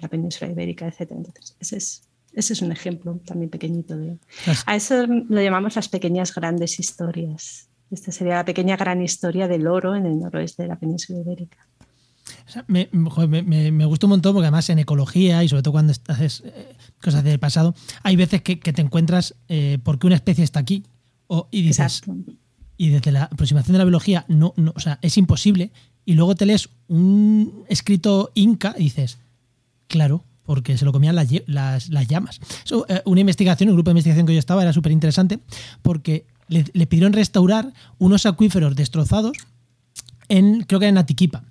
[0.00, 1.12] la península ibérica, etc.
[1.12, 2.02] Entonces, ese es,
[2.34, 4.16] ese es un ejemplo también pequeñito de...
[4.66, 7.68] A eso lo llamamos las pequeñas grandes historias.
[7.90, 11.66] Esta sería la pequeña gran historia del oro en el noroeste de la península ibérica.
[12.66, 16.42] Me, me, me, gusta un montón porque además en ecología y sobre todo cuando haces
[16.44, 20.84] eh, cosas del pasado, hay veces que, te encuentras eh, porque una especie está aquí
[21.50, 22.02] y dices,
[22.76, 25.72] y desde la aproximación de la biología no, no, o sea, es imposible
[26.04, 29.18] y luego te lees un escrito inca y dices,
[29.88, 31.28] claro, porque se lo comían las,
[32.08, 32.40] llamas.
[32.88, 35.40] Eh, una investigación, un grupo de investigación que yo estaba era súper interesante
[35.82, 39.36] porque le, pidieron restaurar unos acuíferos destrozados
[40.30, 41.44] en, creo que en Atiquipa.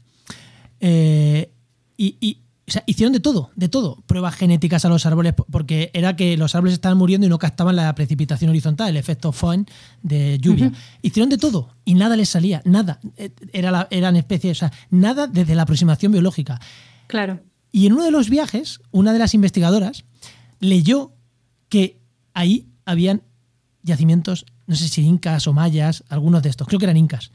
[0.79, 1.51] Eh,
[1.97, 2.37] y,
[2.67, 4.03] o sea, hicieron de todo, de todo.
[4.05, 7.75] Pruebas genéticas a los árboles, porque era que los árboles estaban muriendo y no captaban
[7.75, 9.65] la precipitación horizontal, el efecto Foehn
[10.03, 10.71] de lluvia.
[11.01, 12.99] Hicieron de todo y nada les salía, nada.
[13.15, 16.59] Eh, era la, eran especies, o sea, nada desde la aproximación biológica.
[17.07, 17.39] Claro.
[17.71, 20.03] Y en uno de los viajes, una de las investigadoras
[20.59, 21.13] leyó
[21.69, 21.99] que
[22.33, 23.23] ahí habían
[23.81, 27.31] yacimientos, no sé si incas o mayas, algunos de estos, creo que eran incas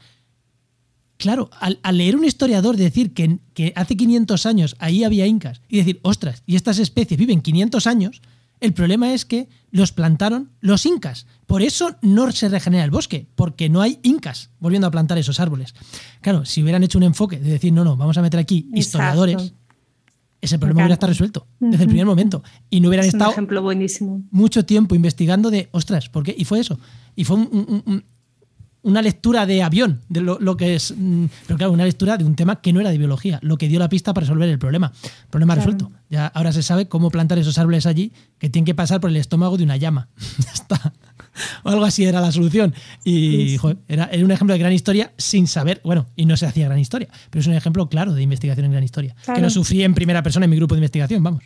[1.23, 3.39] Claro, al, leer un historiador decir que,
[3.77, 8.21] hace 500 años ahí había incas y decir, ostras, y estas especies viven 500 años,
[8.59, 11.25] el problema es que los plantaron los incas.
[11.45, 15.39] Por eso no se regenera el bosque, porque no hay incas volviendo a plantar esos
[15.39, 15.73] árboles.
[16.19, 19.53] Claro, si hubieran hecho un enfoque de decir, no, no, vamos a meter aquí historiadores,
[20.41, 22.43] ese problema hubiera estado resuelto desde el primer momento.
[22.69, 23.33] Y no hubieran estado
[24.29, 26.35] mucho tiempo investigando de, ostras, ¿por qué?
[26.37, 26.77] Y fue eso.
[27.15, 28.03] Y fue un,
[28.83, 30.93] una lectura de avión de lo, que es.
[30.95, 33.67] Mm, pero claro, una lectura de un tema que no era de biología, lo que
[33.67, 34.91] dio la pista para resolver el problema.
[35.29, 35.91] Problema resuelto.
[36.09, 39.17] Ya ahora se sabe cómo plantar esos árboles allí que tienen que pasar por el
[39.17, 40.09] estómago de una llama.
[40.37, 40.93] ya está.
[41.63, 42.73] O algo así era la solución.
[43.03, 46.79] Y era, un ejemplo de gran historia sin saber, bueno, y no se hacía gran
[46.79, 49.15] historia, pero es un ejemplo claro de investigación en gran historia.
[49.33, 51.43] Que lo sufrí en primera persona en mi grupo de investigación, vamos.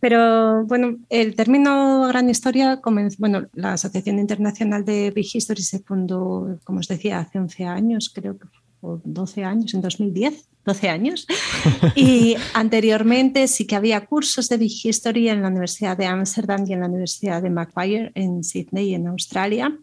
[0.00, 5.80] Pero bueno, el término gran historia comenzó, bueno, la Asociación Internacional de Big History se
[5.80, 8.46] fundó, como os decía, hace 11 años, creo que
[8.80, 11.26] o 12 años, en 2010, 12 años.
[11.96, 16.72] Y anteriormente sí que había cursos de Big History en la Universidad de Amsterdam y
[16.72, 19.76] en la Universidad de Macquarie en Sydney, en Australia.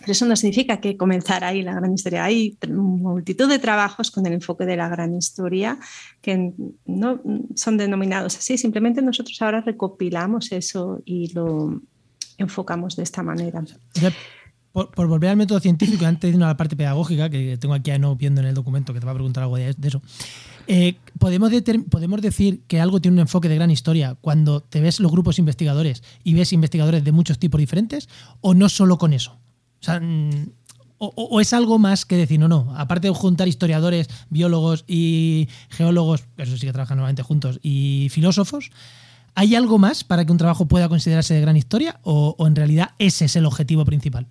[0.00, 2.24] Pero eso no significa que comenzar ahí la gran historia.
[2.24, 5.78] Hay multitud de trabajos con el enfoque de la gran historia
[6.22, 6.52] que
[6.86, 7.20] no
[7.54, 8.56] son denominados así.
[8.56, 11.82] Simplemente nosotros ahora recopilamos eso y lo
[12.38, 13.62] enfocamos de esta manera.
[14.72, 17.90] Por, volver al método científico, antes de ir a la parte pedagógica, que tengo aquí
[17.90, 20.00] a no viendo en el documento que te va a preguntar algo de, eso,
[20.66, 21.52] eh, ¿podemos,
[21.90, 25.38] ¿podemos decir que algo tiene un enfoque de gran historia cuando te ves los grupos
[25.38, 28.08] investigadores y ves investigadores de muchos tipos diferentes
[28.40, 29.41] o no solo con eso?
[29.86, 30.30] Mm,
[30.98, 36.24] o, es algo más que decir, no, no, aparte de juntar historiadores, biólogos y geólogos,
[36.36, 38.70] eso sí que trabajan nuevamente juntos, y filósofos,
[39.34, 42.90] ¿hay algo más para que un trabajo pueda considerarse de gran historia o en realidad
[42.98, 44.28] ese es el objetivo principal?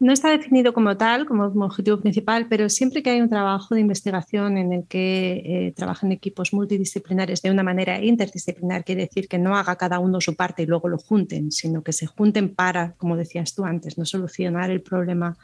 [0.00, 3.80] No está definido como tal, como objetivo principal, pero siempre que hay un trabajo de
[3.80, 9.38] investigación en el que eh, trabajan equipos multidisciplinares de una manera interdisciplinar, quiere decir que
[9.38, 12.92] no haga cada uno su parte y luego lo junten, sino que se junten para,
[12.92, 15.36] como decías tú antes, no solucionar el problema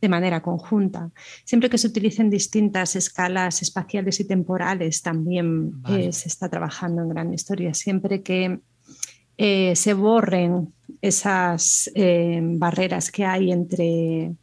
[0.00, 1.10] de manera conjunta.
[1.44, 7.10] Siempre que se utilicen distintas escalas espaciales y temporales, también eh, se está trabajando en
[7.10, 7.74] gran historia.
[7.74, 8.60] Siempre que
[9.40, 14.34] eh, se borren esas eh, barreras que hay entre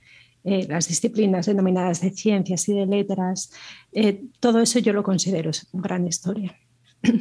[0.46, 3.52] eh, las disciplinas denominadas de ciencias y de letras.
[4.40, 6.58] todo eso yo lo considero una gran historia.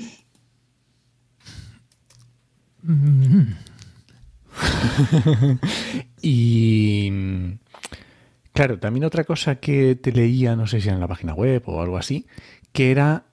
[6.22, 7.10] y
[8.52, 11.82] claro, también otra cosa que te leía, no sé si en la página web o
[11.82, 12.28] algo así,
[12.72, 13.26] que era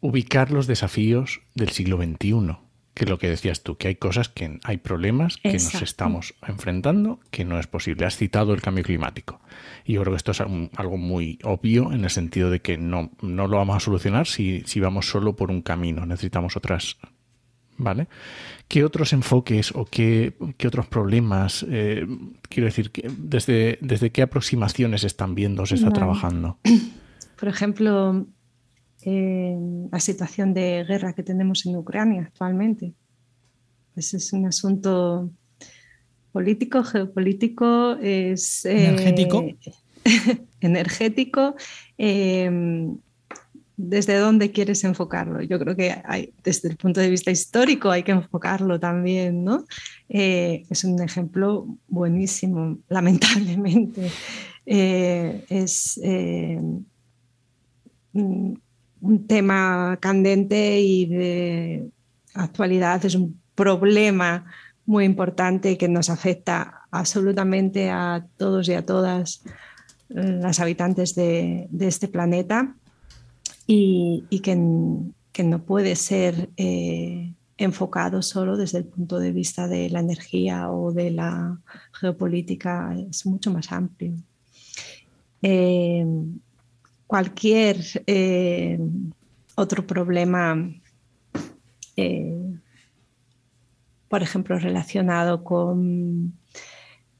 [0.00, 2.67] ubicar los desafíos del siglo XXI
[2.98, 7.20] que lo que decías tú, que hay cosas que hay problemas que nos estamos enfrentando
[7.30, 8.04] que no es posible.
[8.04, 9.40] Has citado el cambio climático.
[9.84, 13.10] Y yo creo que esto es algo muy obvio en el sentido de que no,
[13.22, 16.04] no lo vamos a solucionar si, si vamos solo por un camino.
[16.04, 16.98] Necesitamos otras.
[17.80, 18.08] ¿Vale?
[18.66, 22.04] ¿Qué otros enfoques o qué, qué otros problemas, eh,
[22.48, 26.58] quiero decir, desde, desde qué aproximaciones están viendo, se está trabajando?
[27.38, 28.26] Por ejemplo,
[29.04, 32.92] la situación de guerra que tenemos en Ucrania actualmente.
[33.94, 35.30] Pues es un asunto
[36.32, 39.42] político, geopolítico, es energético.
[39.42, 39.58] Eh,
[40.60, 41.54] energético.
[41.96, 42.96] Em,
[43.76, 45.40] ¿Desde dónde quieres enfocarlo?
[45.42, 49.64] Yo creo que hay, desde el punto de vista histórico hay que enfocarlo también, ¿no?
[50.08, 54.10] Eh, es un ejemplo buenísimo, lamentablemente.
[54.66, 56.00] Eh, es
[58.12, 58.54] mm,
[59.00, 61.90] un tema candente y de
[62.34, 64.46] actualidad, es un problema
[64.86, 69.42] muy importante que nos afecta absolutamente a todos y a todas
[70.10, 72.74] eh, las habitantes de, este planeta
[73.66, 74.56] y, que,
[75.44, 80.92] no puede ser eh, enfocado solo desde el punto de vista de la energía o
[80.92, 81.60] de la
[81.92, 84.14] geopolítica, es mucho más amplio.
[85.42, 86.04] Eh,
[87.08, 88.78] cualquier eh,
[89.56, 90.70] otro problema,
[91.96, 92.38] eh,
[94.08, 96.34] por ejemplo, relacionado con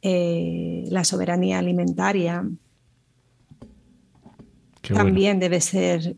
[0.03, 2.47] eh, la soberanía alimentaria,
[4.83, 6.17] también debe ser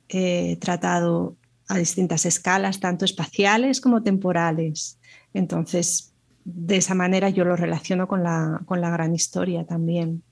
[0.60, 1.36] tratado
[1.68, 4.98] a distintas escalas, tanto espaciales como temporales.
[5.32, 6.12] Entonces,
[6.44, 10.22] de esa manera yo lo relaciono con la, con la gran historia también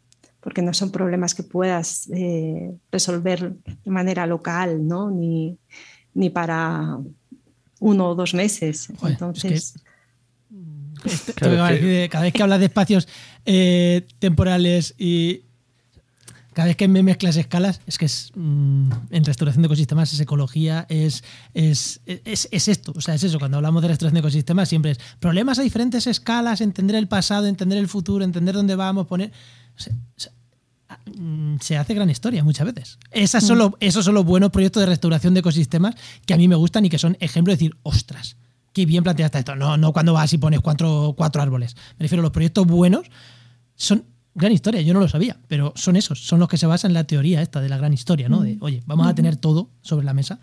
[0.40, 5.10] porque no son problemas que puedas eh, resolver de manera local, ¿no?
[5.10, 5.58] Ni,
[6.14, 6.98] ni, para
[7.80, 8.88] uno o dos meses.
[9.02, 9.74] Entonces.
[11.04, 13.06] Este, cada vez que hablas de espacios
[13.46, 15.42] eh, temporales y
[16.58, 20.18] cada vez que me mezclas escalas, es que es mm, en restauración de ecosistemas, es
[20.18, 21.22] ecología, es,
[21.54, 22.92] es, es, es, esto.
[22.96, 23.38] O sea, es eso.
[23.38, 27.46] Cuando hablamos de restauración de ecosistemas, siempre es problemas a diferentes escalas, entender el pasado,
[27.46, 29.30] entender el futuro, entender dónde vamos, poner.
[31.18, 32.98] Mm, se hace gran historia muchas veces.
[33.10, 33.74] Esas son mm.
[33.80, 35.94] esos son los buenos proyectos de restauración de ecosistemas
[36.26, 38.36] que a mí me gustan y que son ejemplos de decir, ostras,
[38.72, 39.56] qué bien planteaste esto.
[39.56, 41.76] No, no cuando vas y pones cuatro, cuatro árboles.
[41.98, 43.06] Me refiero a los proyectos buenos,
[43.74, 46.90] son gran historia, yo no lo sabía, pero son esos, son los que se basan
[46.90, 48.40] en la teoría esta de la gran historia, ¿no?
[48.40, 48.62] De, mm.
[48.62, 50.40] oye, vamos a tener todo sobre la mesa.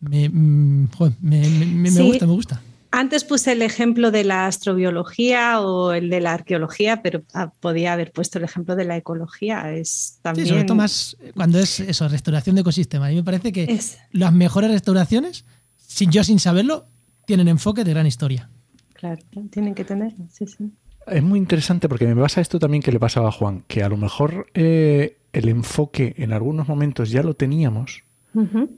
[0.00, 0.88] Me, me,
[1.20, 2.62] me gusta, me gusta.
[2.92, 7.92] Antes puse el ejemplo de la astrobiología o el de la arqueología, pero ah, podía
[7.92, 9.72] haber puesto el ejemplo de la ecología.
[9.72, 10.46] Es también...
[10.46, 13.06] Sí, sobre todo más cuando es eso, restauración de ecosistemas.
[13.06, 13.78] A mí me parece que
[14.10, 15.44] las mejores restauraciones,
[15.76, 16.88] sin yo sin saberlo,
[17.26, 18.50] tienen enfoque de gran historia.
[18.94, 20.72] Claro, tienen que tener, sí, sí.
[21.06, 23.88] Es muy interesante porque me pasa esto también que le pasaba a Juan, que a
[23.88, 28.02] lo mejor eh, el enfoque en algunos momentos ya lo teníamos,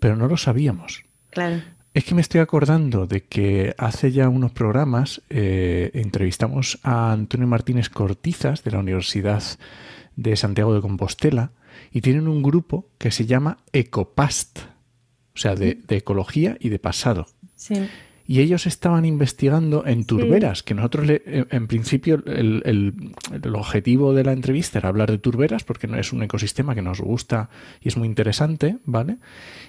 [0.01, 1.03] pero no lo sabíamos.
[1.31, 1.63] Claro
[1.95, 7.47] Es que me estoy acordando de que hace ya unos programas eh, entrevistamos a Antonio
[7.47, 9.43] Martínez Cortizas de la Universidad
[10.17, 11.51] de Santiago de Compostela
[11.93, 14.61] y tienen un grupo que se llama Ecopast,
[15.35, 17.27] o sea, de, de ecología y de pasado.
[17.57, 17.75] Sí.
[18.27, 22.95] Y ellos estaban investigando en turberas, que nosotros, le- eh, en principio, el, el-
[23.43, 26.83] el objetivo de la entrevista era hablar de turberas, porque no es un ecosistema que
[26.83, 27.51] nos gusta
[27.81, 29.17] y es muy interesante, ¿vale?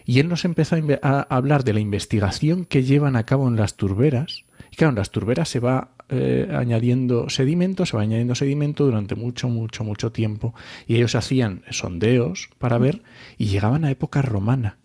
[0.05, 3.75] Y él nos empezó a hablar de la investigación que llevan a cabo en las
[3.75, 4.45] turberas.
[4.71, 9.15] Y claro, en las turberas se va eh, añadiendo sedimento, se va añadiendo sedimento durante
[9.15, 10.53] mucho, mucho, mucho tiempo.
[10.87, 13.01] Y ellos hacían sondeos para ver
[13.37, 14.77] y llegaban a época romana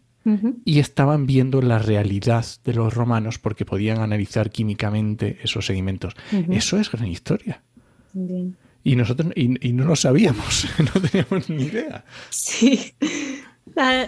[0.64, 6.14] Y estaban viendo la realidad de los romanos porque podían analizar químicamente esos sedimentos.
[6.51, 7.62] Eso es gran historia.
[8.12, 8.55] Bien.
[8.85, 12.05] Y nosotros y, y no lo sabíamos, no teníamos ni idea.
[12.31, 12.93] Sí.
[13.77, 14.07] Ah,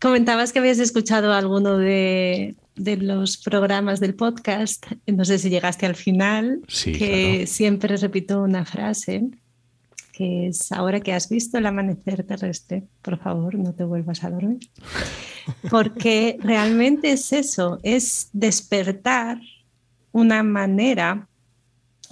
[0.00, 4.86] comentabas que habías escuchado alguno de, de los programas del podcast.
[5.06, 7.46] No sé si llegaste al final, Sí, que claro.
[7.46, 9.24] siempre repito una frase,
[10.16, 14.30] que es ahora que has visto el amanecer terrestre, por favor, no te vuelvas a
[14.30, 14.60] dormir.
[15.70, 19.38] Porque realmente es eso, es despertar
[20.12, 21.28] una manera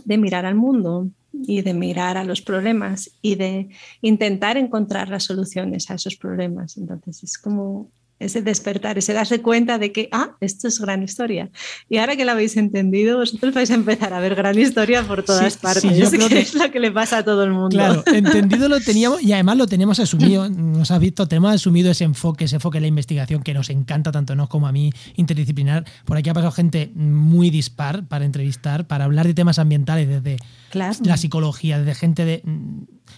[0.04, 3.70] de mirar al mundo y de mirar a los problemas y de
[4.02, 6.76] intentar encontrar las soluciones a esos problemas.
[6.76, 7.88] Entonces es como
[8.24, 11.50] ese despertar, ese darse cuenta de que, ah, esto es gran historia.
[11.88, 15.22] Y ahora que lo habéis entendido, vosotros vais a empezar a ver gran historia por
[15.22, 15.82] todas Sí, partes.
[15.82, 17.68] sí, yo creo que- es lo que le pasa a todo el mundo.
[17.70, 22.04] Claro, entendido lo teníamos y además lo teníamos asumido, nos has visto, tenemos asumido ese
[22.04, 24.92] enfoque, ese enfoque de la investigación que nos encanta tanto a nos como a mí,
[25.16, 25.84] interdisciplinar.
[26.04, 30.36] Por aquí ha pasado gente muy dispar para entrevistar, para hablar de temas ambientales desde
[30.70, 30.96] Claro.
[31.04, 32.42] la psicología, desde gente de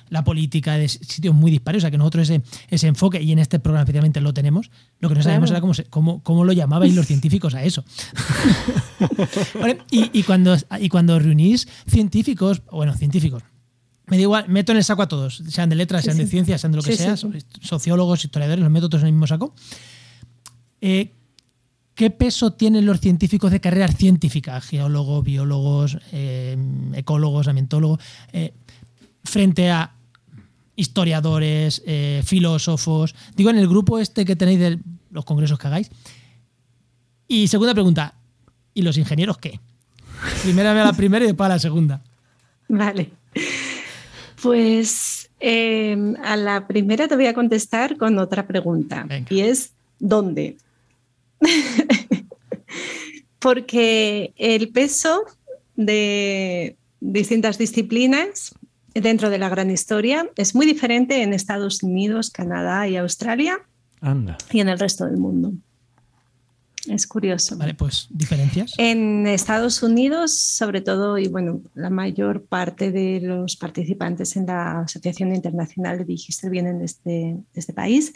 [0.09, 1.81] la política, de sitios muy dispares.
[1.81, 4.71] O sea que nosotros ese, ese enfoque, y en este programa especialmente lo tenemos,
[5.01, 5.57] lo que no sabemos Claro.
[5.57, 7.85] era cómo, se- cómo, cómo lo llamabais los científicos a eso.
[9.91, 13.43] Y, y cuando, y cuando reunís científicos, bueno, científicos,
[14.07, 16.27] me da igual, meto en el saco a todos, sean de letras, Sí, sean de
[16.27, 17.17] ciencias, sean de lo que Sí, sea,
[17.61, 19.55] sociólogos, historiadores, los meto todos en el mismo saco.
[20.81, 21.13] Eh,
[21.95, 26.57] ¿Qué peso tienen los científicos de carrera científica, geólogos, biólogos, eh,
[26.95, 28.01] ecólogos, ambientólogos,
[28.33, 28.53] eh,
[29.27, 29.95] frente a
[30.77, 33.15] historiadores, eh, filósofos?
[33.35, 34.79] Digo, en el grupo este que tenéis de
[35.11, 35.91] los congresos que hagáis.
[37.29, 38.15] Y segunda pregunta,
[38.75, 39.61] ¿y los ingenieros qué?
[40.43, 42.03] Primera vez a la primera y después a la segunda.
[42.69, 43.11] Vale.
[44.43, 49.27] Pues eh, a la primera te voy a contestar con otra pregunta Venga.
[49.31, 50.57] y es ¿dónde?
[53.39, 55.25] Porque el peso
[55.77, 58.55] de distintas disciplinas
[59.01, 63.59] dentro de la gran historia es muy diferente en Estados Unidos, Canadá y Australia
[64.01, 64.39] Anda.
[64.53, 65.53] y en el resto del mundo.
[66.89, 67.57] Es curioso.
[67.57, 68.75] Vale, pues diferencias.
[68.79, 74.83] En Estados Unidos, sobre todo, y bueno, la mayor parte de los participantes en la
[74.83, 78.13] Asociación Internacional de Digister vienen de este, de este país,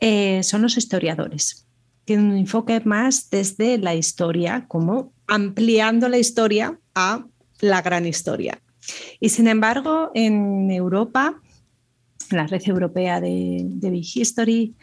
[0.00, 1.66] eh, son los historiadores.
[2.04, 7.26] Tienen un enfoque más desde la historia, como ampliando la historia a
[7.60, 8.60] la gran historia.
[9.20, 11.40] Y sin embargo, en Europa,
[12.30, 14.74] en la red europea de, Big History,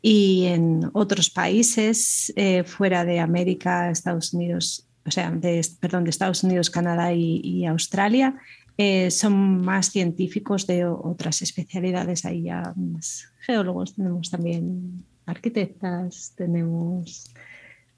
[0.00, 6.10] y en otros países eh, fuera de América, Estados Unidos, o sea, de, perdón, de
[6.10, 8.36] Estados Unidos, Canadá y, Australia,
[8.78, 12.24] eh, son más científicos de otras especialidades.
[12.24, 17.32] Hay ya más geólogos, tenemos también arquitectas, tenemos,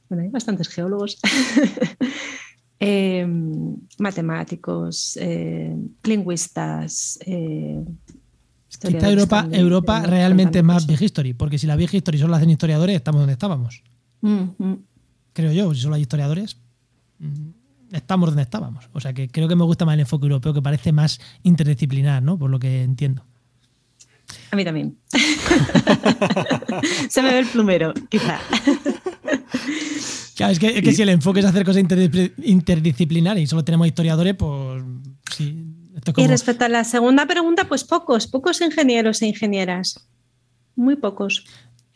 [0.08, 1.18] bueno, hay bastantes geólogos.
[2.86, 3.26] eh,
[3.98, 7.82] matemáticos, eh, lingüistas, eh,
[8.68, 12.38] Quizá Europa, Europa realmente es más Big History, porque si la Big History solo la
[12.38, 13.82] hacen historiadores, estamos donde estábamos.
[15.32, 16.58] Creo yo, si solo hay historiadores,
[17.20, 17.50] mm,
[17.92, 18.90] estamos donde estábamos.
[18.92, 22.22] O sea que creo que me gusta más el enfoque europeo, que parece más interdisciplinar,
[22.22, 22.36] ¿no?
[22.36, 23.24] Por lo que entiendo.
[24.50, 24.98] A mí también.
[27.08, 28.40] Se me ve el plumero, quizá.
[30.36, 33.64] Claro, es que, es que si el enfoque es hacer cosas interdiscipli- interdisciplinarias y solo
[33.64, 34.82] tenemos historiadores, pues
[35.36, 35.64] sí.
[35.96, 40.08] Esto es Y respecto a la segunda pregunta, pues pocos, pocos ingenieros e ingenieras.
[40.76, 41.44] Muy pocos.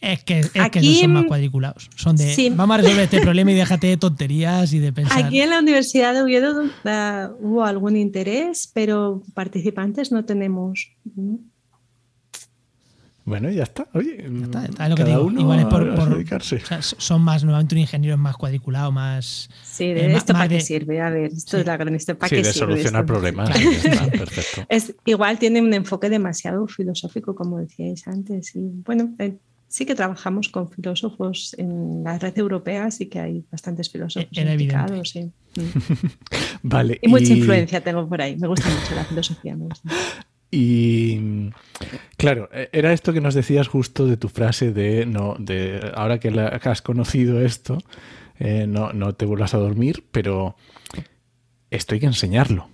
[0.00, 1.90] es que, es que aquí- esos son más cuadriculados.
[1.96, 2.50] Son de Sí.
[2.54, 5.24] vamos a resolver este problema y déjate de tonterías y de pensar.
[5.24, 6.68] Aquí en la Universidad de Oviedo uh,
[7.44, 10.92] hubo algún interés, pero participantes no tenemos.
[13.28, 13.86] Bueno, ya está.
[13.94, 15.28] Oye, Ya está, está, es lo que cada digo.
[15.28, 16.56] uno Igual es por, dedicarse.
[16.56, 19.48] o sea, son más, nuevamente un ingeniero es más cuadriculado, más.
[19.62, 21.00] Sí, Eh, de ma- ¿esto más para qué de- sirve?
[21.00, 21.60] A ver, esto Sí.
[21.60, 22.18] es la gran historia.
[22.18, 23.12] ¿Para Sí, qué de sirve solucionar esto?
[23.12, 23.50] problemas.
[23.50, 23.70] Claro.
[23.70, 24.66] y ya está, perfecto.
[24.68, 28.54] Es, igual tiene un enfoque demasiado filosófico, como decíais antes.
[28.56, 29.36] Y bueno, eh,
[29.68, 34.52] sí que trabajamos con filósofos en la red europea, sí que hay bastantes filósofos Era
[34.54, 35.04] evidente.
[35.04, 35.30] sí.
[36.62, 36.98] Vale.
[37.02, 38.36] Y mucha influencia tengo por ahí.
[38.36, 39.56] Me gusta mucho la filosofía.
[39.56, 39.88] me gusta.
[40.50, 41.50] Y
[42.16, 46.18] claro, e- era esto que nos decías justo de tu frase de no, de ahora
[46.18, 47.78] que, la- que has conocido esto,
[48.38, 50.56] eh, no, no te vuelvas a dormir, pero
[51.70, 52.68] esto hay que enseñarlo.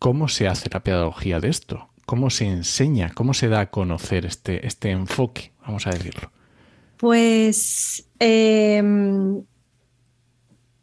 [0.00, 1.88] ¿Cómo se hace la pedagogía de esto?
[2.06, 3.10] ¿Cómo se enseña?
[3.14, 5.52] ¿Cómo se da a conocer este, este enfoque?
[5.64, 6.32] Vamos a decirlo.
[6.96, 9.42] Pues em,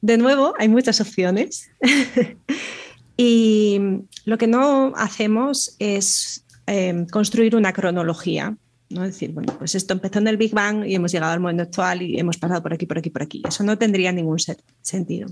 [0.02, 1.70] de nuevo, hay muchas opciones.
[3.18, 3.80] y
[4.26, 8.57] lo que no hacemos es em, construir una cronología.
[8.89, 9.03] ¿no?
[9.03, 11.63] Es decir, bueno, pues esto empezó en el Big Bang y hemos llegado al momento
[11.63, 13.41] actual y hemos pasado por aquí, por aquí, por aquí.
[13.47, 15.28] Eso no tendría ningún se- sentido.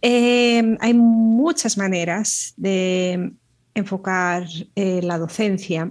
[0.00, 3.32] Em, hay muchas maneras de
[3.74, 5.90] enfocar eh, la docencia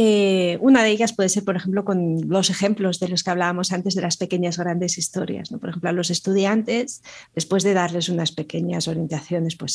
[0.00, 3.72] eh, una de ellas puede ser, por ejemplo, con los ejemplos de los que hablábamos
[3.72, 5.50] antes de las pequeñas grandes historias.
[5.50, 5.58] ¿no?
[5.58, 7.02] Por ejemplo, a los estudiantes,
[7.34, 9.72] después de darles unas pequeñas orientaciones, pues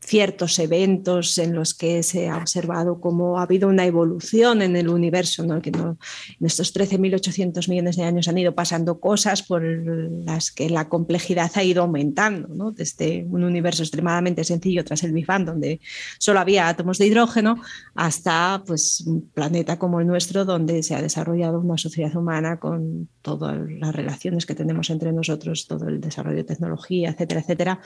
[0.00, 4.88] ciertos eventos en los que se ha observado cómo ha habido una evolución en el
[4.88, 5.60] universo, ¿no?
[5.60, 5.96] que en
[6.40, 11.62] estos 13.800 millones de años han ido pasando cosas por las que la complejidad ha
[11.62, 12.70] ido aumentando, ¿no?
[12.70, 15.80] desde un universo extremadamente sencillo tras el Big Bang, donde
[16.18, 17.56] solo había átomos de hidrógeno,
[17.94, 23.08] hasta pues, un planeta como el nuestro, donde se ha desarrollado una sociedad humana con
[23.22, 27.80] todas las relaciones que tenemos entre nosotros, todo el desarrollo de tecnología, etcétera, etcétera,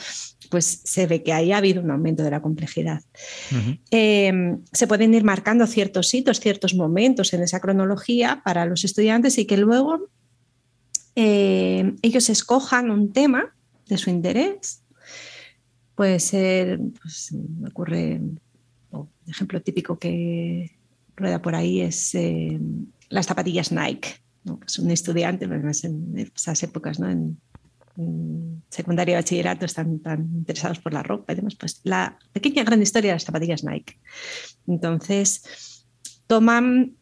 [0.51, 3.01] pues se ve que ahí ha habido un aumento de la complejidad.
[3.91, 9.39] Eh, se pueden ir marcando ciertos hitos, ciertos momentos en esa cronología para los estudiantes
[9.39, 10.11] y que luego
[11.15, 13.55] eh, ellos escojan un tema
[13.87, 14.83] de su interés.
[15.95, 18.21] Puede ser, pues, me ocurre,
[18.91, 20.73] un ejemplo típico que
[21.15, 22.59] rueda por ahí es eh,
[23.09, 24.09] las zapatillas Nike.
[24.45, 24.59] ¿no?
[24.59, 27.09] Pues un estudiante, en esas épocas, ¿no?
[27.09, 27.39] en
[28.69, 32.81] secundaria y bachillerato están tan interesados por la ropa y demás, pues la pequeña gran
[32.83, 33.99] historia de las zapatillas Nike.
[34.67, 35.87] Entonces,
[36.27, 36.95] toman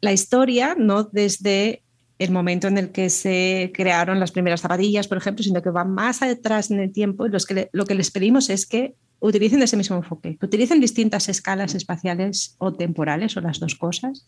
[0.00, 1.82] la historia no desde
[2.18, 5.92] el momento en el que se crearon las primeras zapatillas, por ejemplo, sino que van
[5.92, 8.94] más atrás en el tiempo y los que le- lo que les pedimos es que
[9.20, 14.26] utilicen ese mismo enfoque, que utilicen distintas escalas espaciales o temporales o las dos cosas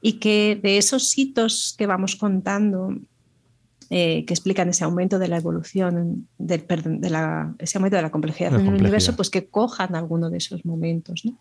[0.00, 2.96] y que de esos hitos que vamos contando
[3.94, 8.02] eh, que explican ese aumento de la evolución, del, perdón, de la, ese aumento de
[8.02, 8.86] la complejidad La en el complejidad.
[8.86, 11.26] universo, pues que cojan alguno de esos momentos.
[11.26, 11.36] ¿no?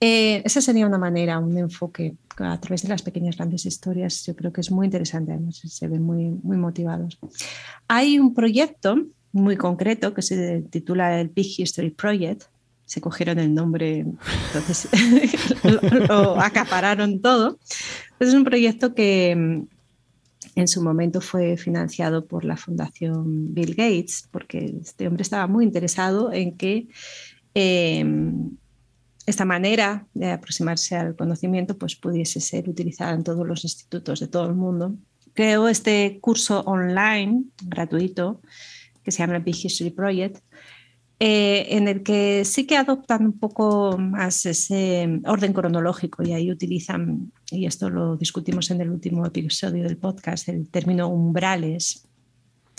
[0.00, 4.26] Eh, esa sería una manera, un enfoque a través de las pequeñas grandes historias.
[4.26, 7.20] Yo creo que es muy interesante, además se ven muy, muy motivados.
[7.86, 8.96] Hay un proyecto
[9.30, 12.46] muy concreto que se titula el Big History Project.
[12.84, 14.06] Se cogieron el nombre,
[14.48, 14.88] entonces
[15.62, 17.60] lo, lo acapararon todo.
[18.18, 19.68] Es un proyecto que
[20.60, 25.64] en su momento fue financiado por la Fundación Bill Gates, porque este hombre estaba muy
[25.64, 26.88] interesado en que
[27.54, 28.04] eh,
[29.26, 34.28] esta manera de aproximarse al conocimiento pues, pudiese ser utilizada en todos los institutos de
[34.28, 34.94] todo el mundo.
[35.32, 38.42] Creó este curso online gratuito
[39.02, 40.38] que se llama Big History Project,
[41.22, 46.50] eh, en el que sí que adoptan un poco más ese orden cronológico y ahí
[46.50, 52.08] utilizan, y esto lo discutimos en el último episodio del podcast, el término umbrales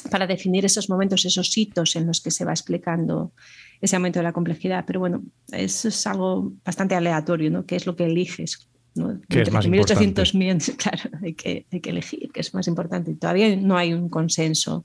[0.09, 3.31] para definir esos momentos, esos hitos en los que se va explicando
[3.79, 4.85] ese aumento de la complejidad.
[4.87, 5.21] Pero bueno,
[5.51, 7.67] eso es algo bastante aleatorio, ¿no?
[7.67, 8.67] ¿Qué es lo que eliges?
[8.95, 9.21] ¿no?
[9.29, 13.13] ¿Qué es más 1800 millones, claro, hay que, hay que elegir qué es más importante.
[13.13, 14.83] Todavía no hay un consenso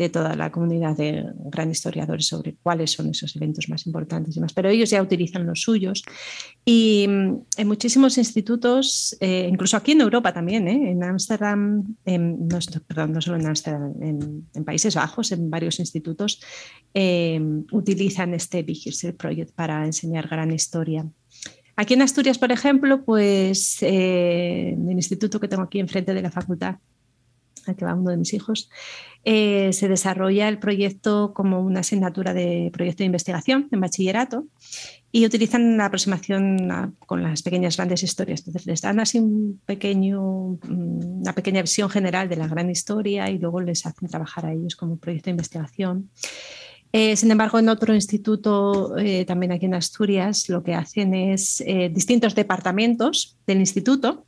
[0.00, 4.40] de toda la comunidad de gran historiadores sobre cuáles son esos eventos más importantes y
[4.40, 6.02] más, pero ellos ya utilizan los suyos.
[6.64, 10.90] Y mm, en muchísimos institutos, eh, incluso aquí en Europa también, ¿eh?
[10.92, 16.40] en Ámsterdam, no, perdón, no solo en Ámsterdam, en, Países Bajos, en varios institutos,
[16.94, 17.40] eh,
[17.72, 21.04] utilizan este Big History Project para enseñar gran historia.
[21.76, 26.30] Aquí en Asturias, por ejemplo, pues eh, el instituto que tengo aquí enfrente de la
[26.30, 26.76] facultad,
[27.74, 28.70] que va uno de mis hijos,
[29.24, 34.46] eh, se desarrolla el proyecto como una asignatura de proyecto de investigación en bachillerato
[35.12, 38.40] y utilizan la aproximación con las pequeñas grandes historias.
[38.40, 43.38] Entonces les dan así un pequeño, una pequeña visión general de la gran historia y
[43.38, 46.10] luego les hacen trabajar a ellos como proyecto de investigación.
[46.92, 51.62] Eh, sin embargo, en otro instituto, eh, también aquí en Asturias, lo que hacen es
[51.92, 54.26] distintos departamentos del instituto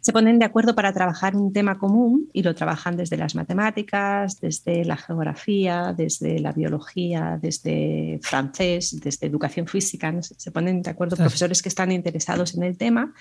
[0.00, 4.40] se ponen de acuerdo para trabajar un tema común y lo trabajan desde las matemáticas,
[4.40, 10.14] desde la geografía, desde la biología, desde francés, desde educación física.
[10.22, 13.12] Se ponen de acuerdo profesores que están interesados en el tema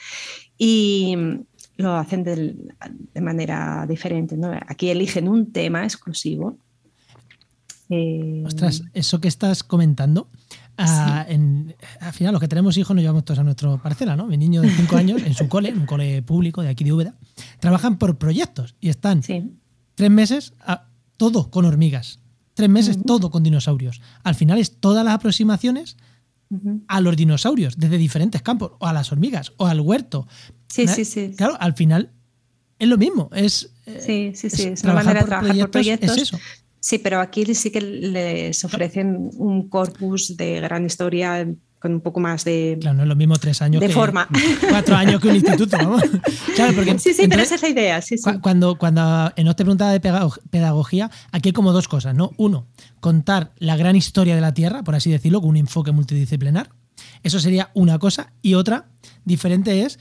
[0.58, 1.16] y
[1.78, 4.38] lo hacen de, manera diferente.
[4.68, 6.58] Aquí eligen un tema exclusivo.
[7.90, 10.30] Eh, Ostras, eso que estás comentando
[10.78, 14.28] al final, los que tenemos hijos nos llevamos todos a nuestra parcela, ¿no?
[14.28, 16.94] Mi niño de 5 años, en su cole, en un cole público de aquí de
[16.94, 17.16] Úbeda,
[17.60, 22.20] trabajan por proyectos y están tres meses a, todo con hormigas,
[22.54, 24.02] tres meses todo con dinosaurios.
[24.24, 25.98] Al final es todas las aproximaciones
[26.88, 30.28] a los dinosaurios desde diferentes campos, o a las hormigas, o al huerto.
[30.68, 31.34] Sí, sí, sí.
[31.36, 32.12] Claro, al final
[32.80, 33.30] es lo mismo.
[33.34, 34.64] Es, sí, sí, sí.
[34.64, 36.18] Es, una manera de trabajar por proyectos.
[36.18, 36.40] Es eso.
[36.86, 41.48] Sí, pero aquí sí que les ofrecen un corpus de gran historia
[41.80, 42.78] con un poco más de.
[42.80, 43.82] Claro, no es lo mismo tres años.
[43.82, 44.30] De forma.
[44.70, 46.04] Cuatro años que un instituto, vamos.
[46.54, 48.02] Claro, porque sí, sí, pero esa es la idea.
[48.04, 48.30] Sí, sí.
[48.40, 52.34] Cuando, cuando en otra pregunta de pedagogía, aquí hay como dos cosas, ¿no?
[52.38, 52.68] Uno,
[53.00, 56.70] contar la gran historia de la Tierra, por así decirlo, con un enfoque multidisciplinar.
[57.24, 58.32] Eso sería una cosa.
[58.44, 58.92] Y otra
[59.24, 59.98] diferente es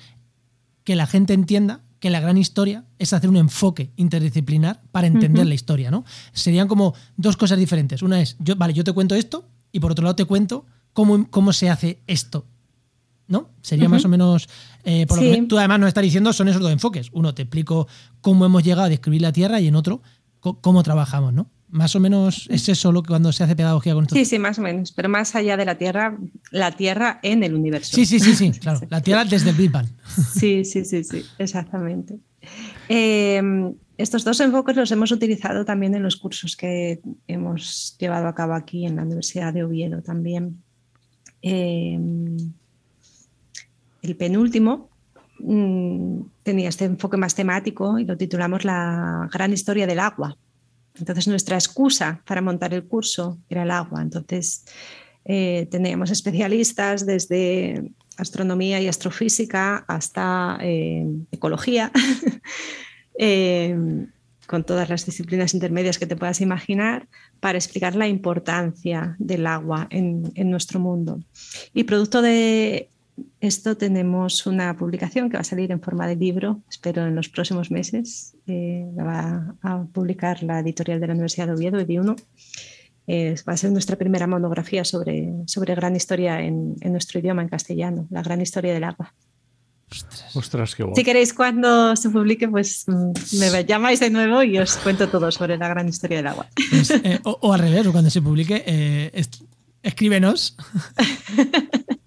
[0.85, 5.47] que la gente entienda que la gran historia es hacer un enfoque interdisciplinar para entender
[5.47, 6.05] la historia, ¿no?
[6.35, 8.03] Serían como dos cosas diferentes.
[8.03, 11.31] Una es, yo, vale, yo te cuento esto y por otro lado te cuento cómo,
[11.31, 12.45] cómo se hace esto.
[13.27, 13.49] ¿No?
[13.63, 14.51] Sería más o menos.
[14.85, 17.09] Eh, por lo que tú además nos estás diciendo, son esos dos enfoques.
[17.15, 17.89] Uno, te explico
[18.21, 20.03] cómo hemos llegado a describir la Tierra y en otro,
[20.41, 21.49] cómo trabajamos, ¿no?
[21.75, 24.15] Más o menos es eso lo que cuando se hace pedagogía con esto.
[24.15, 24.93] Sí, sí, más o menos.
[24.93, 26.17] Pero más allá de la Tierra,
[26.53, 27.97] la Tierra en el universo.
[27.97, 28.79] Sí, sí, sí, sí, claro.
[28.91, 29.89] La Tierra desde el Big Bang.
[30.35, 32.21] Sí, sí, sí, sí, exactamente.
[32.89, 38.37] Em, estos dos enfoques los hemos utilizado también en los cursos que hemos llevado a
[38.37, 40.63] cabo aquí en la Universidad de Oviedo también.
[41.43, 42.37] Em,
[44.01, 44.91] el penúltimo
[45.41, 50.37] mm, tenía este enfoque más temático y lo titulamos La gran historia del agua.
[50.99, 54.03] Entonces nuestra excusa para montar el curso era el agua.
[54.03, 54.65] Entonces
[55.25, 61.91] eh, teníamos especialistas desde astronomía y astrofísica hasta eh, ecología,
[63.19, 64.07] eh,
[64.47, 67.09] con todas las disciplinas intermedias que te puedas imaginar,
[67.41, 71.21] para explicar la importancia del agua en, en nuestro mundo.
[71.73, 72.91] Y producto de
[73.41, 77.29] esto tenemos una publicación que va a salir en forma de libro, espero en los
[77.29, 78.37] próximos meses.
[78.47, 82.17] Eh, la va a publicar la editorial de la Universidad de Oviedo, Edi1.
[83.47, 88.07] va a ser nuestra primera monografía sobre, sobre gran historia en, nuestro idioma, en castellano,
[88.11, 89.15] la gran historia del agua.
[90.35, 94.77] Ostras, qué Si queréis cuando se publique, pues mm, me llamáis de nuevo y os
[94.79, 96.49] cuento todo sobre la gran historia del agua.
[96.71, 99.25] Pues, eh, o, al revés, cuando se publique, eh,
[99.83, 100.57] escríbenos.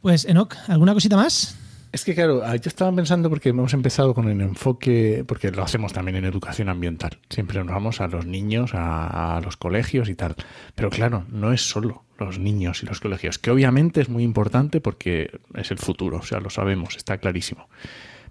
[0.00, 1.56] Pues, Enoch, ¿alguna cosita más?
[1.92, 5.92] Es que claro, yo estaba pensando porque hemos empezado con el enfoque, porque lo hacemos
[5.92, 7.18] también en educación ambiental.
[7.28, 10.34] Siempre nos vamos a los niños, a, los colegios y tal.
[10.74, 14.80] Pero claro, no es solo los niños y los colegios, que obviamente es muy importante
[14.80, 17.68] porque es el futuro, o sea, lo sabemos, está clarísimo.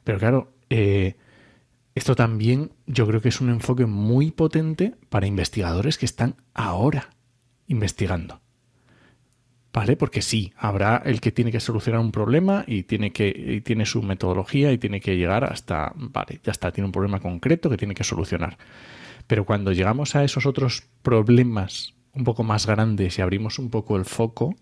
[0.04, 1.16] Pero claro, eh,
[1.94, 7.12] esto también yo creo que es un enfoque muy potente para investigadores que están ahora
[7.68, 8.41] investigando.
[9.74, 9.96] ¿Vale?
[9.96, 14.02] Porque sí, habrá el que tiene que solucionar un problema y tiene, que, tiene su
[14.04, 17.96] metodología y tiene que llegar hasta, vale, ya está, tiene un problema concreto que tiene
[17.96, 18.58] que solucionar.
[19.28, 23.96] Pero cuando llegamos a esos otros problemas un poco más grandes y abrimos un poco
[23.96, 24.56] el foco,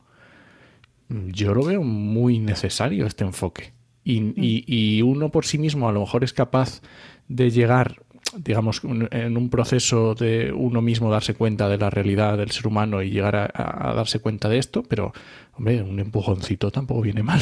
[1.10, 3.74] yo lo veo muy necesario este enfoque.
[4.04, 6.82] Y, y, y uno por sí mismo a lo mejor es capaz
[7.28, 8.04] de llegar
[8.38, 13.02] digamos, en un proceso de uno mismo darse cuenta de la realidad del ser humano
[13.02, 15.14] y llegar a, darse cuenta de esto, pero,
[15.54, 17.42] hombre, un empujoncito tampoco viene mal.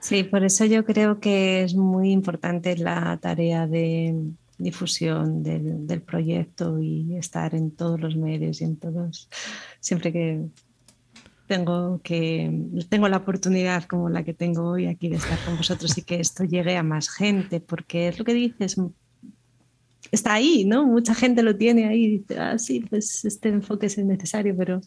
[0.00, 4.14] Sí, por eso yo creo que es muy importante la tarea de
[4.56, 9.28] difusión del proyecto y estar en todos los medios y en todos,
[9.80, 10.46] siempre que
[11.48, 12.52] tengo que
[12.88, 16.20] tengo la oportunidad como la que tengo hoy aquí de estar con vosotros y que
[16.20, 18.76] esto llegue a más gente, porque es lo que dices,
[20.12, 20.86] está ahí, ¿no?
[20.86, 24.80] Mucha gente lo tiene ahí y dice, ah, sí, pues este enfoque es necesario, pero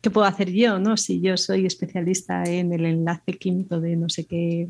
[0.00, 0.96] ¿qué puedo hacer yo, no?
[0.96, 4.68] Si yo soy especialista en el enlace químico de no sé qué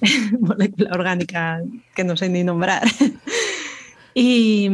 [0.40, 1.60] molécula orgánica
[1.94, 2.82] que no sé ni nombrar.
[4.14, 4.70] y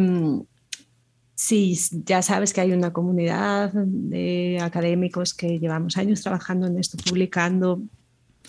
[1.41, 6.99] Sí, ya sabes que hay una comunidad de académicos que llevamos años trabajando en esto,
[7.09, 7.74] publicando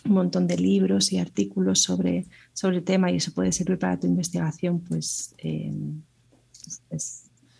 [0.05, 3.99] un montón de libros y artículos sobre, sobre el tema y eso puede servir para
[3.99, 5.71] tu investigación, pues, eh,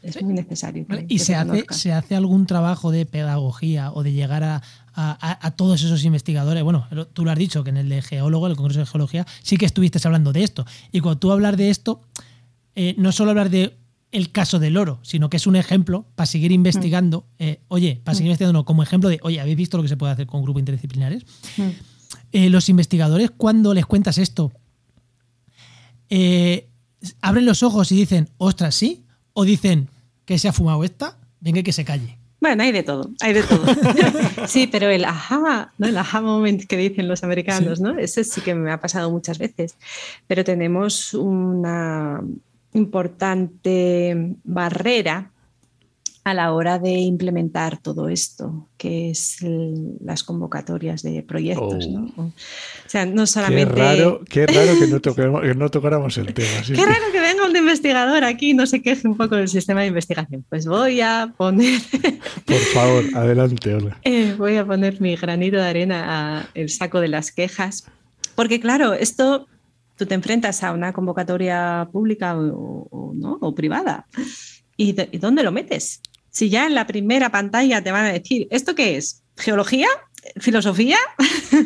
[0.01, 0.88] es muy necesario.
[1.07, 4.63] ¿Y se hace, se hace algún trabajo de pedagogía o de llegar a,
[4.95, 6.63] a, todos esos investigadores?
[6.63, 9.57] Bueno, tú lo has dicho, que en el de geólogo, el Congreso de Geología, sí
[9.57, 10.65] que estuviste hablando de esto.
[10.91, 12.01] Y cuando tú hablas de esto,
[12.73, 13.77] eh, no solo hablar de
[14.12, 17.26] el caso del oro, sino que es un ejemplo para seguir investigando.
[17.39, 17.43] Mm.
[17.43, 18.32] Eh, oye, para seguir mm.
[18.32, 21.24] investigando, como ejemplo de, oye, ¿habéis visto lo que se puede hacer con grupos interdisciplinares?
[21.57, 21.70] Mm.
[22.32, 24.51] Eh, los investigadores, cuando les cuentas esto,
[27.22, 29.89] abren los ojos y dicen, ostras, sí, o dicen
[30.26, 32.18] que se ha fumado esta, venga que se calle.
[32.41, 33.66] Bueno, hay de todo, hay de todo.
[34.47, 35.88] sí, pero el aha, ¿no?
[35.88, 37.97] El aha moment que dicen los americanos, ¿no?
[37.97, 39.76] Ese sí que me ha pasado muchas veces.
[40.26, 42.22] Pero tenemos una
[42.74, 45.32] importante barrera
[46.30, 49.38] a la hora de implementar todo esto, que es
[50.01, 51.88] las convocatorias de proyectos.
[51.88, 52.11] ¿no?
[52.17, 52.24] Oh.
[52.24, 52.34] O
[52.86, 53.74] sea, no solamente...
[53.74, 56.49] Qué raro, qué raro que, no que, no tocáramos el tema.
[56.67, 59.82] qué raro que venga un investigador aquí y no se queje un poco del sistema
[59.82, 60.45] de investigación.
[60.49, 61.82] Pues voy a poner...
[62.45, 63.97] Por favor, adelante, Olga.
[64.03, 67.86] Eh, voy a poner mi granito de arena al saco de las quejas.
[68.36, 69.47] Porque claro, esto
[70.00, 73.38] tú te enfrentas a una convocatoria pública o, ¿no?
[73.41, 74.08] o privada.
[74.78, 76.02] ¿Y, ¿Y dónde lo metes?
[76.30, 79.24] Si ya en la primera pantalla te van a decir, ¿esto qué es?
[79.36, 79.88] ¿Geología?
[80.38, 80.97] ¿Filosofía?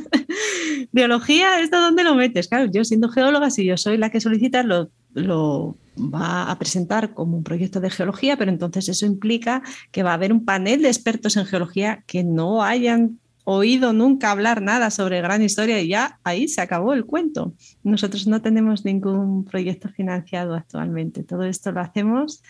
[0.92, 1.60] ¿Biología?
[1.60, 2.48] ¿Esto dónde lo metes?
[2.48, 7.14] Claro, yo siendo geóloga, si yo soy la que solicita, lo, lo va a presentar
[7.14, 9.62] como un proyecto de geología, pero entonces eso implica
[9.92, 14.32] que va a haber un panel de expertos en geología que no hayan oído nunca
[14.32, 17.54] hablar nada sobre gran historia y ya ahí se acabó el cuento.
[17.84, 21.24] Nosotros no tenemos ningún proyecto financiado actualmente.
[21.24, 22.42] Todo esto lo hacemos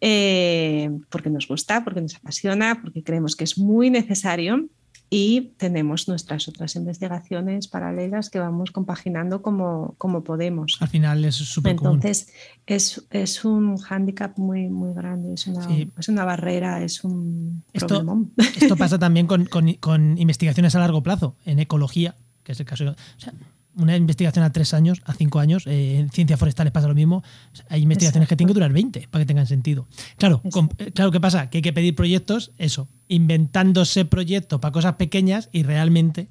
[0.00, 4.68] eh, porque nos gusta, porque nos apasiona, porque creemos que es muy necesario
[5.10, 10.76] y tenemos nuestras otras investigaciones paralelas que vamos compaginando como, como podemos.
[10.80, 12.32] Al final es súper Entonces,
[12.66, 18.04] es, es, un hándicap muy, muy grande, es una, es una barrera, es un esto,
[18.38, 22.66] Esto pasa también con, con, con, investigaciones a largo plazo, en ecología, que es el
[22.66, 22.84] caso.
[22.84, 23.34] O sea,
[23.76, 27.22] una investigación a tres años, a cinco años, eh, en ciencias forestales pasa lo mismo.
[27.68, 29.86] Hay investigaciones que tienen que durar 20 para que tengan sentido.
[30.16, 30.42] Claro,
[30.78, 31.50] eh, claro, ¿qué pasa?
[31.50, 36.28] Que hay que pedir proyectos, eso, inventándose proyectos para cosas pequeñas y realmente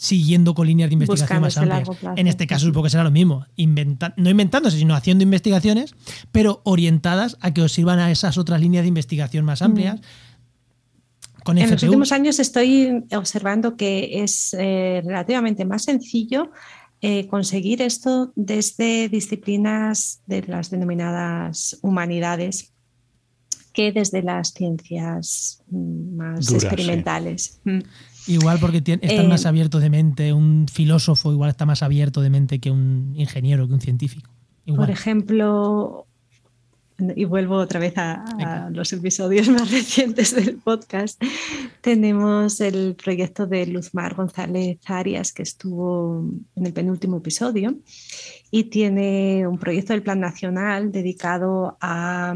[0.00, 1.86] siguiendo con líneas de investigación más amplias.
[2.16, 3.44] en este caso supongo que será lo mismo,
[4.16, 5.94] no inventándose, sino haciendo investigaciones,
[6.32, 10.00] pero orientadas a que os sirvan a esas otras líneas de investigación más amplias.
[11.46, 16.50] En los últimos años estoy observando que es eh, relativamente más sencillo
[17.02, 22.74] eh, conseguir esto desde disciplinas de las denominadas humanidades
[23.72, 27.60] que desde las ciencias mm, más experimentales.
[27.64, 27.80] Mm.
[28.26, 32.28] Igual porque están más eh, abiertos de mente, un filósofo igual está más abierto de
[32.28, 34.30] mente que un ingeniero, que un científico.
[34.66, 36.06] Por ejemplo,
[37.16, 41.22] y vuelvo otra vez a, los episodios más recientes del podcast,
[41.80, 46.24] tenemos el proyecto de Luzmar González Arias, que estuvo
[46.54, 47.76] en el penúltimo episodio,
[48.50, 52.34] y tiene un proyecto del Plan Nacional dedicado a,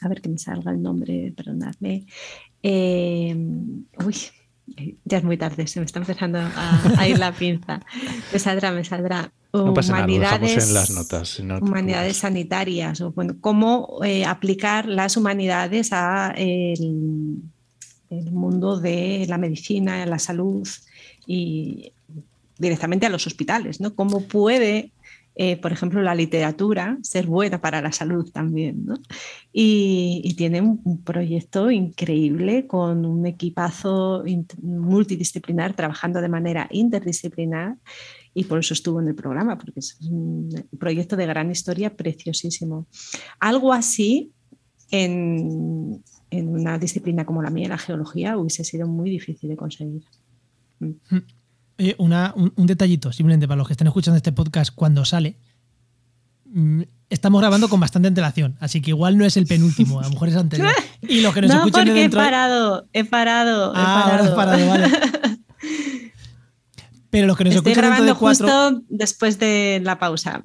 [0.00, 2.06] a ver que me salga el nombre, perdonadme,
[2.62, 3.34] eh,
[4.04, 4.16] uy,
[5.04, 7.80] ya es muy tarde, se me está empezando a, ir la pinza.
[8.32, 9.32] Me saldrá, me saldrá.
[9.52, 11.38] Humanidades, en las notas.
[11.38, 17.42] humanidades sanitarias, o bueno, cómo eh, aplicar las humanidades a el,
[18.30, 20.68] mundo de la medicina, la salud
[21.26, 21.92] y
[22.58, 23.94] directamente a los hospitales, ¿no?
[23.94, 24.92] Cómo puede
[25.34, 28.84] eh, por ejemplo, la literatura, ser buena para la salud también.
[28.84, 28.96] ¿no?
[29.52, 34.24] Y, tiene un, proyecto increíble con un equipazo
[34.60, 37.76] multidisciplinar trabajando de manera interdisciplinar
[38.34, 42.86] y por eso estuvo en el programa, porque es un proyecto de gran historia preciosísimo.
[43.40, 44.32] Algo así
[44.90, 50.02] en, en una disciplina como la mía, la geología, hubiese sido muy difícil de conseguir.
[50.80, 50.92] Mm.
[51.10, 51.22] Mm
[51.98, 55.36] un, detallito, simplemente para los que estén escuchando este podcast cuando sale.
[56.46, 60.10] Mm, estamos grabando con bastante antelación, así que igual no es el penúltimo, a lo
[60.10, 60.72] mejor es anterior.
[61.02, 64.68] Y los que nos no, escuchan porque he parado, he parado, he ah, parado.
[64.68, 64.86] vale.
[67.12, 70.40] Pero los que nos Estoy escuchan grabando de cuatro, justo después de la pausa.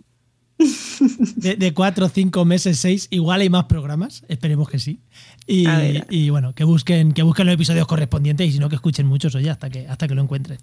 [1.37, 4.99] De, cuatro, cinco meses, seis, igual hay más programas, esperemos que sí.
[5.45, 9.33] Y, bueno, que busquen, que busquen los episodios correspondientes y si no que escuchen muchos,
[9.35, 10.57] oye, hasta que, hasta que lo encuentren.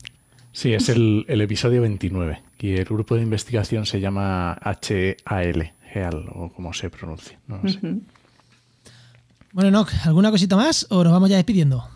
[0.53, 6.53] Sí, es el, episodio 29 y el grupo de investigación se llama HAL, GEAL o
[6.53, 7.39] como se pronuncia.
[9.53, 11.89] Bueno, Noc, ¿alguna cosita más o nos vamos ya despidiendo?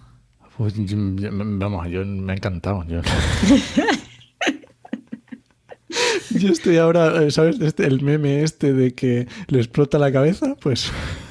[0.58, 2.84] Pues, vamos, yo me ha encantado.
[2.88, 3.00] Yo,
[6.50, 7.60] estoy ahora, ¿sabes?
[7.60, 10.90] Este, el meme este de que le explota la cabeza, pues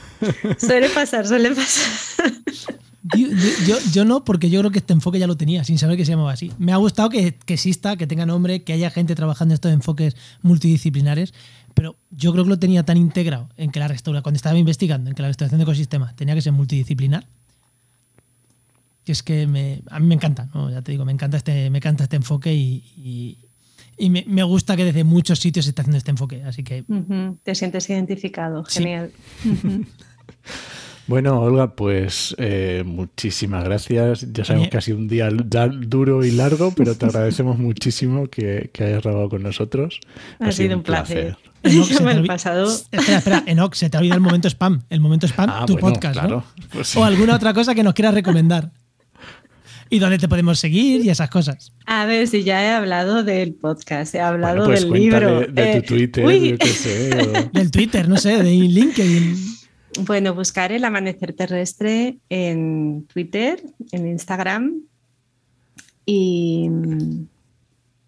[0.58, 2.32] Suele pasar, suele pasar.
[3.16, 3.28] Yo,
[3.68, 6.06] yo- yo no, porque yo creo que este enfoque ya lo tenía, sin saber que
[6.06, 6.52] se llamaba así.
[6.58, 9.72] Me ha gustado que, que exista, que tenga nombre, que haya gente trabajando en estos
[9.72, 11.34] enfoques multidisciplinares,
[11.74, 15.10] pero yo creo que lo tenía tan integrado en que la restauración, cuando estaba investigando,
[15.10, 17.28] en que la restauración de ecosistemas tenía que ser multidisciplinar,
[19.08, 20.70] que es que me- a mí me encanta, ¿no?
[20.70, 23.38] ya te digo, me encanta este, me encanta este enfoque y, y-
[23.98, 26.84] y me, me gusta que desde muchos sitios se está haciendo este enfoque, así que
[27.42, 28.80] Te sientes identificado, Sí.
[28.84, 29.12] genial.
[31.08, 34.28] Bueno, Olga, pues eh, muchísimas gracias.
[34.34, 38.70] Ya sabemos que ha sido un día duro y largo, pero te agradecemos muchísimo que,
[38.74, 40.02] que hayas grabado con nosotros.
[40.40, 41.38] Ha sido un placer.
[41.64, 42.68] Enoch, se te he olvi- pasado.
[42.92, 44.82] Espera, espera, Enoch, se te ha olvidado el momento spam.
[44.90, 46.44] El momento spam, Ah, tu bueno, podcast, ¿no?
[46.74, 47.00] Pues sí.
[47.00, 48.72] O alguna otra cosa que nos quieras recomendar.
[49.90, 51.72] Y dónde te podemos seguir y esas cosas.
[51.86, 55.42] A ver, si ya he hablado del podcast, he hablado Bueno, pues del libro.
[55.48, 56.50] de Eh, tu Twitter, uy.
[56.52, 57.10] yo qué sé.
[57.22, 59.36] o- Del Twitter, no sé, de LinkedIn.
[60.06, 64.82] Bueno, buscar el amanecer terrestre en Twitter, en Instagram
[66.06, 67.28] y mm,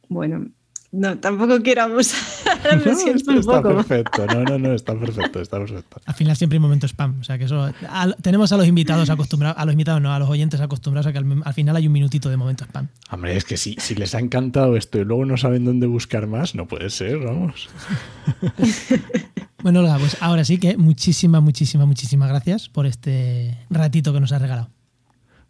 [0.09, 0.47] bueno,
[0.91, 2.19] no, tampoco quiero abusar,
[2.85, 3.75] me No, siento un está poco.
[3.75, 4.25] perfecto.
[4.25, 6.01] No, no, no, está perfecto, está perfecto.
[6.05, 7.19] Al final siempre hay momento spam.
[7.19, 7.71] O sea que eso.
[7.87, 11.11] a- tenemos a los invitados acostumbrados, a los invitados no, a los oyentes acostumbrados a
[11.11, 12.87] que al, al final hay un minutito de momento spam.
[13.11, 16.25] Hombre, es que si, si les ha encantado esto y luego no saben dónde buscar
[16.27, 17.69] más, no puede ser, vamos.
[19.61, 24.31] Bueno, Olga, pues ahora sí que muchísimas, muchísimas, muchísimas gracias por este ratito que nos
[24.31, 24.69] has regalado.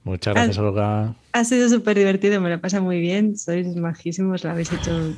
[0.03, 1.13] Muchas gracias, Olga.
[1.33, 5.13] Ha sido súper divertido, me lo pasa muy bien, sois majísimos, lo habéis hecho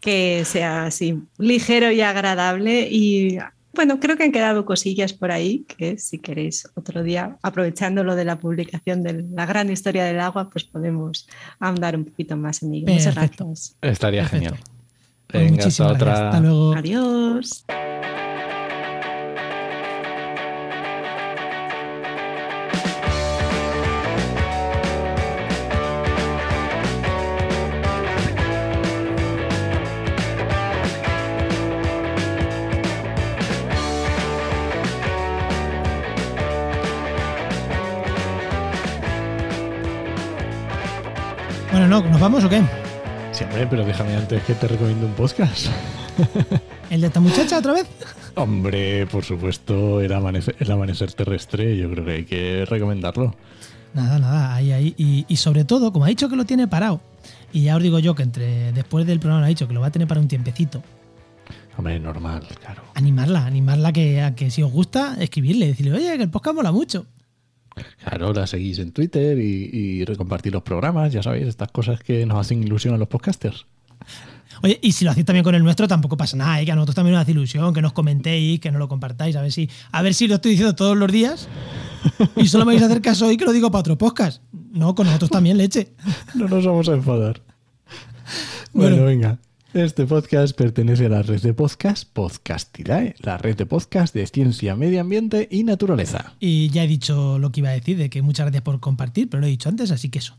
[0.00, 3.38] que sea así ligero y agradable y
[3.76, 8.16] bueno, creo que han quedado cosillas por ahí que si queréis otro día, aprovechando lo
[8.16, 11.28] de la publicación de la gran historia del agua, pues podemos
[11.60, 12.86] ahondar un poquito más en ello.
[12.88, 13.44] Muchas Perfecto.
[13.44, 13.76] gracias.
[13.82, 14.44] Estaría Perfecto.
[14.46, 14.64] genial.
[15.26, 16.06] Pues hasta muchísimas otra.
[16.06, 16.26] gracias.
[16.26, 16.74] Hasta luego.
[16.74, 17.64] Adiós.
[42.16, 42.62] ¿Nos vamos o qué?
[43.30, 45.66] Siempre, pero déjame antes que te recomiendo un podcast.
[46.90, 47.86] ¿El de esta muchacha otra vez?
[48.36, 53.34] Hombre, por supuesto, el amanecer, el amanecer terrestre, yo creo que hay que recomendarlo.
[53.92, 54.94] Nada, nada, ahí, ahí.
[54.96, 57.02] Y, y sobre todo, como ha dicho que lo tiene parado,
[57.52, 59.88] y ya os digo yo que entre después del programa ha dicho que lo va
[59.88, 60.82] a tener para un tiempecito,
[61.76, 62.82] Hombre, normal, claro.
[62.94, 66.72] animarla, animarla que, a que si os gusta, escribirle, decirle, oye, que el podcast mola
[66.72, 67.04] mucho.
[68.02, 72.24] Claro, la seguís en Twitter y, y recompartir los programas, ya sabéis, estas cosas que
[72.26, 73.66] nos hacen ilusión a los podcasters.
[74.62, 76.64] Oye, y si lo hacéis también con el nuestro, tampoco pasa nada, ¿eh?
[76.64, 79.42] que a nosotros también nos hace ilusión, que nos comentéis, que nos lo compartáis, a
[79.42, 81.48] ver si, a ver si lo estoy diciendo todos los días
[82.36, 84.42] y solo me vais a hacer caso hoy que lo digo para otro podcast.
[84.72, 85.92] No, con nosotros también, leche.
[86.34, 87.42] No nos vamos a enfadar.
[88.72, 89.04] Bueno, Bueno.
[89.06, 89.38] venga.
[89.76, 94.74] Este podcast pertenece a la red de podcast Podcastidae, la red de podcast de ciencia,
[94.74, 96.32] medio ambiente y naturaleza.
[96.40, 99.28] Y ya he dicho lo que iba a decir, de que muchas gracias por compartir,
[99.28, 100.34] pero lo he dicho antes, así que eso.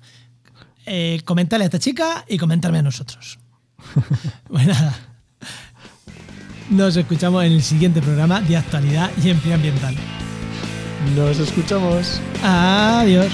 [0.87, 3.37] Eh, comentarle a esta chica y comentarme a nosotros.
[4.47, 4.97] pues nada.
[6.71, 9.95] Nos escuchamos en el siguiente programa de actualidad y empleo ambiental.
[11.15, 12.19] Nos escuchamos.
[12.41, 13.31] Adiós.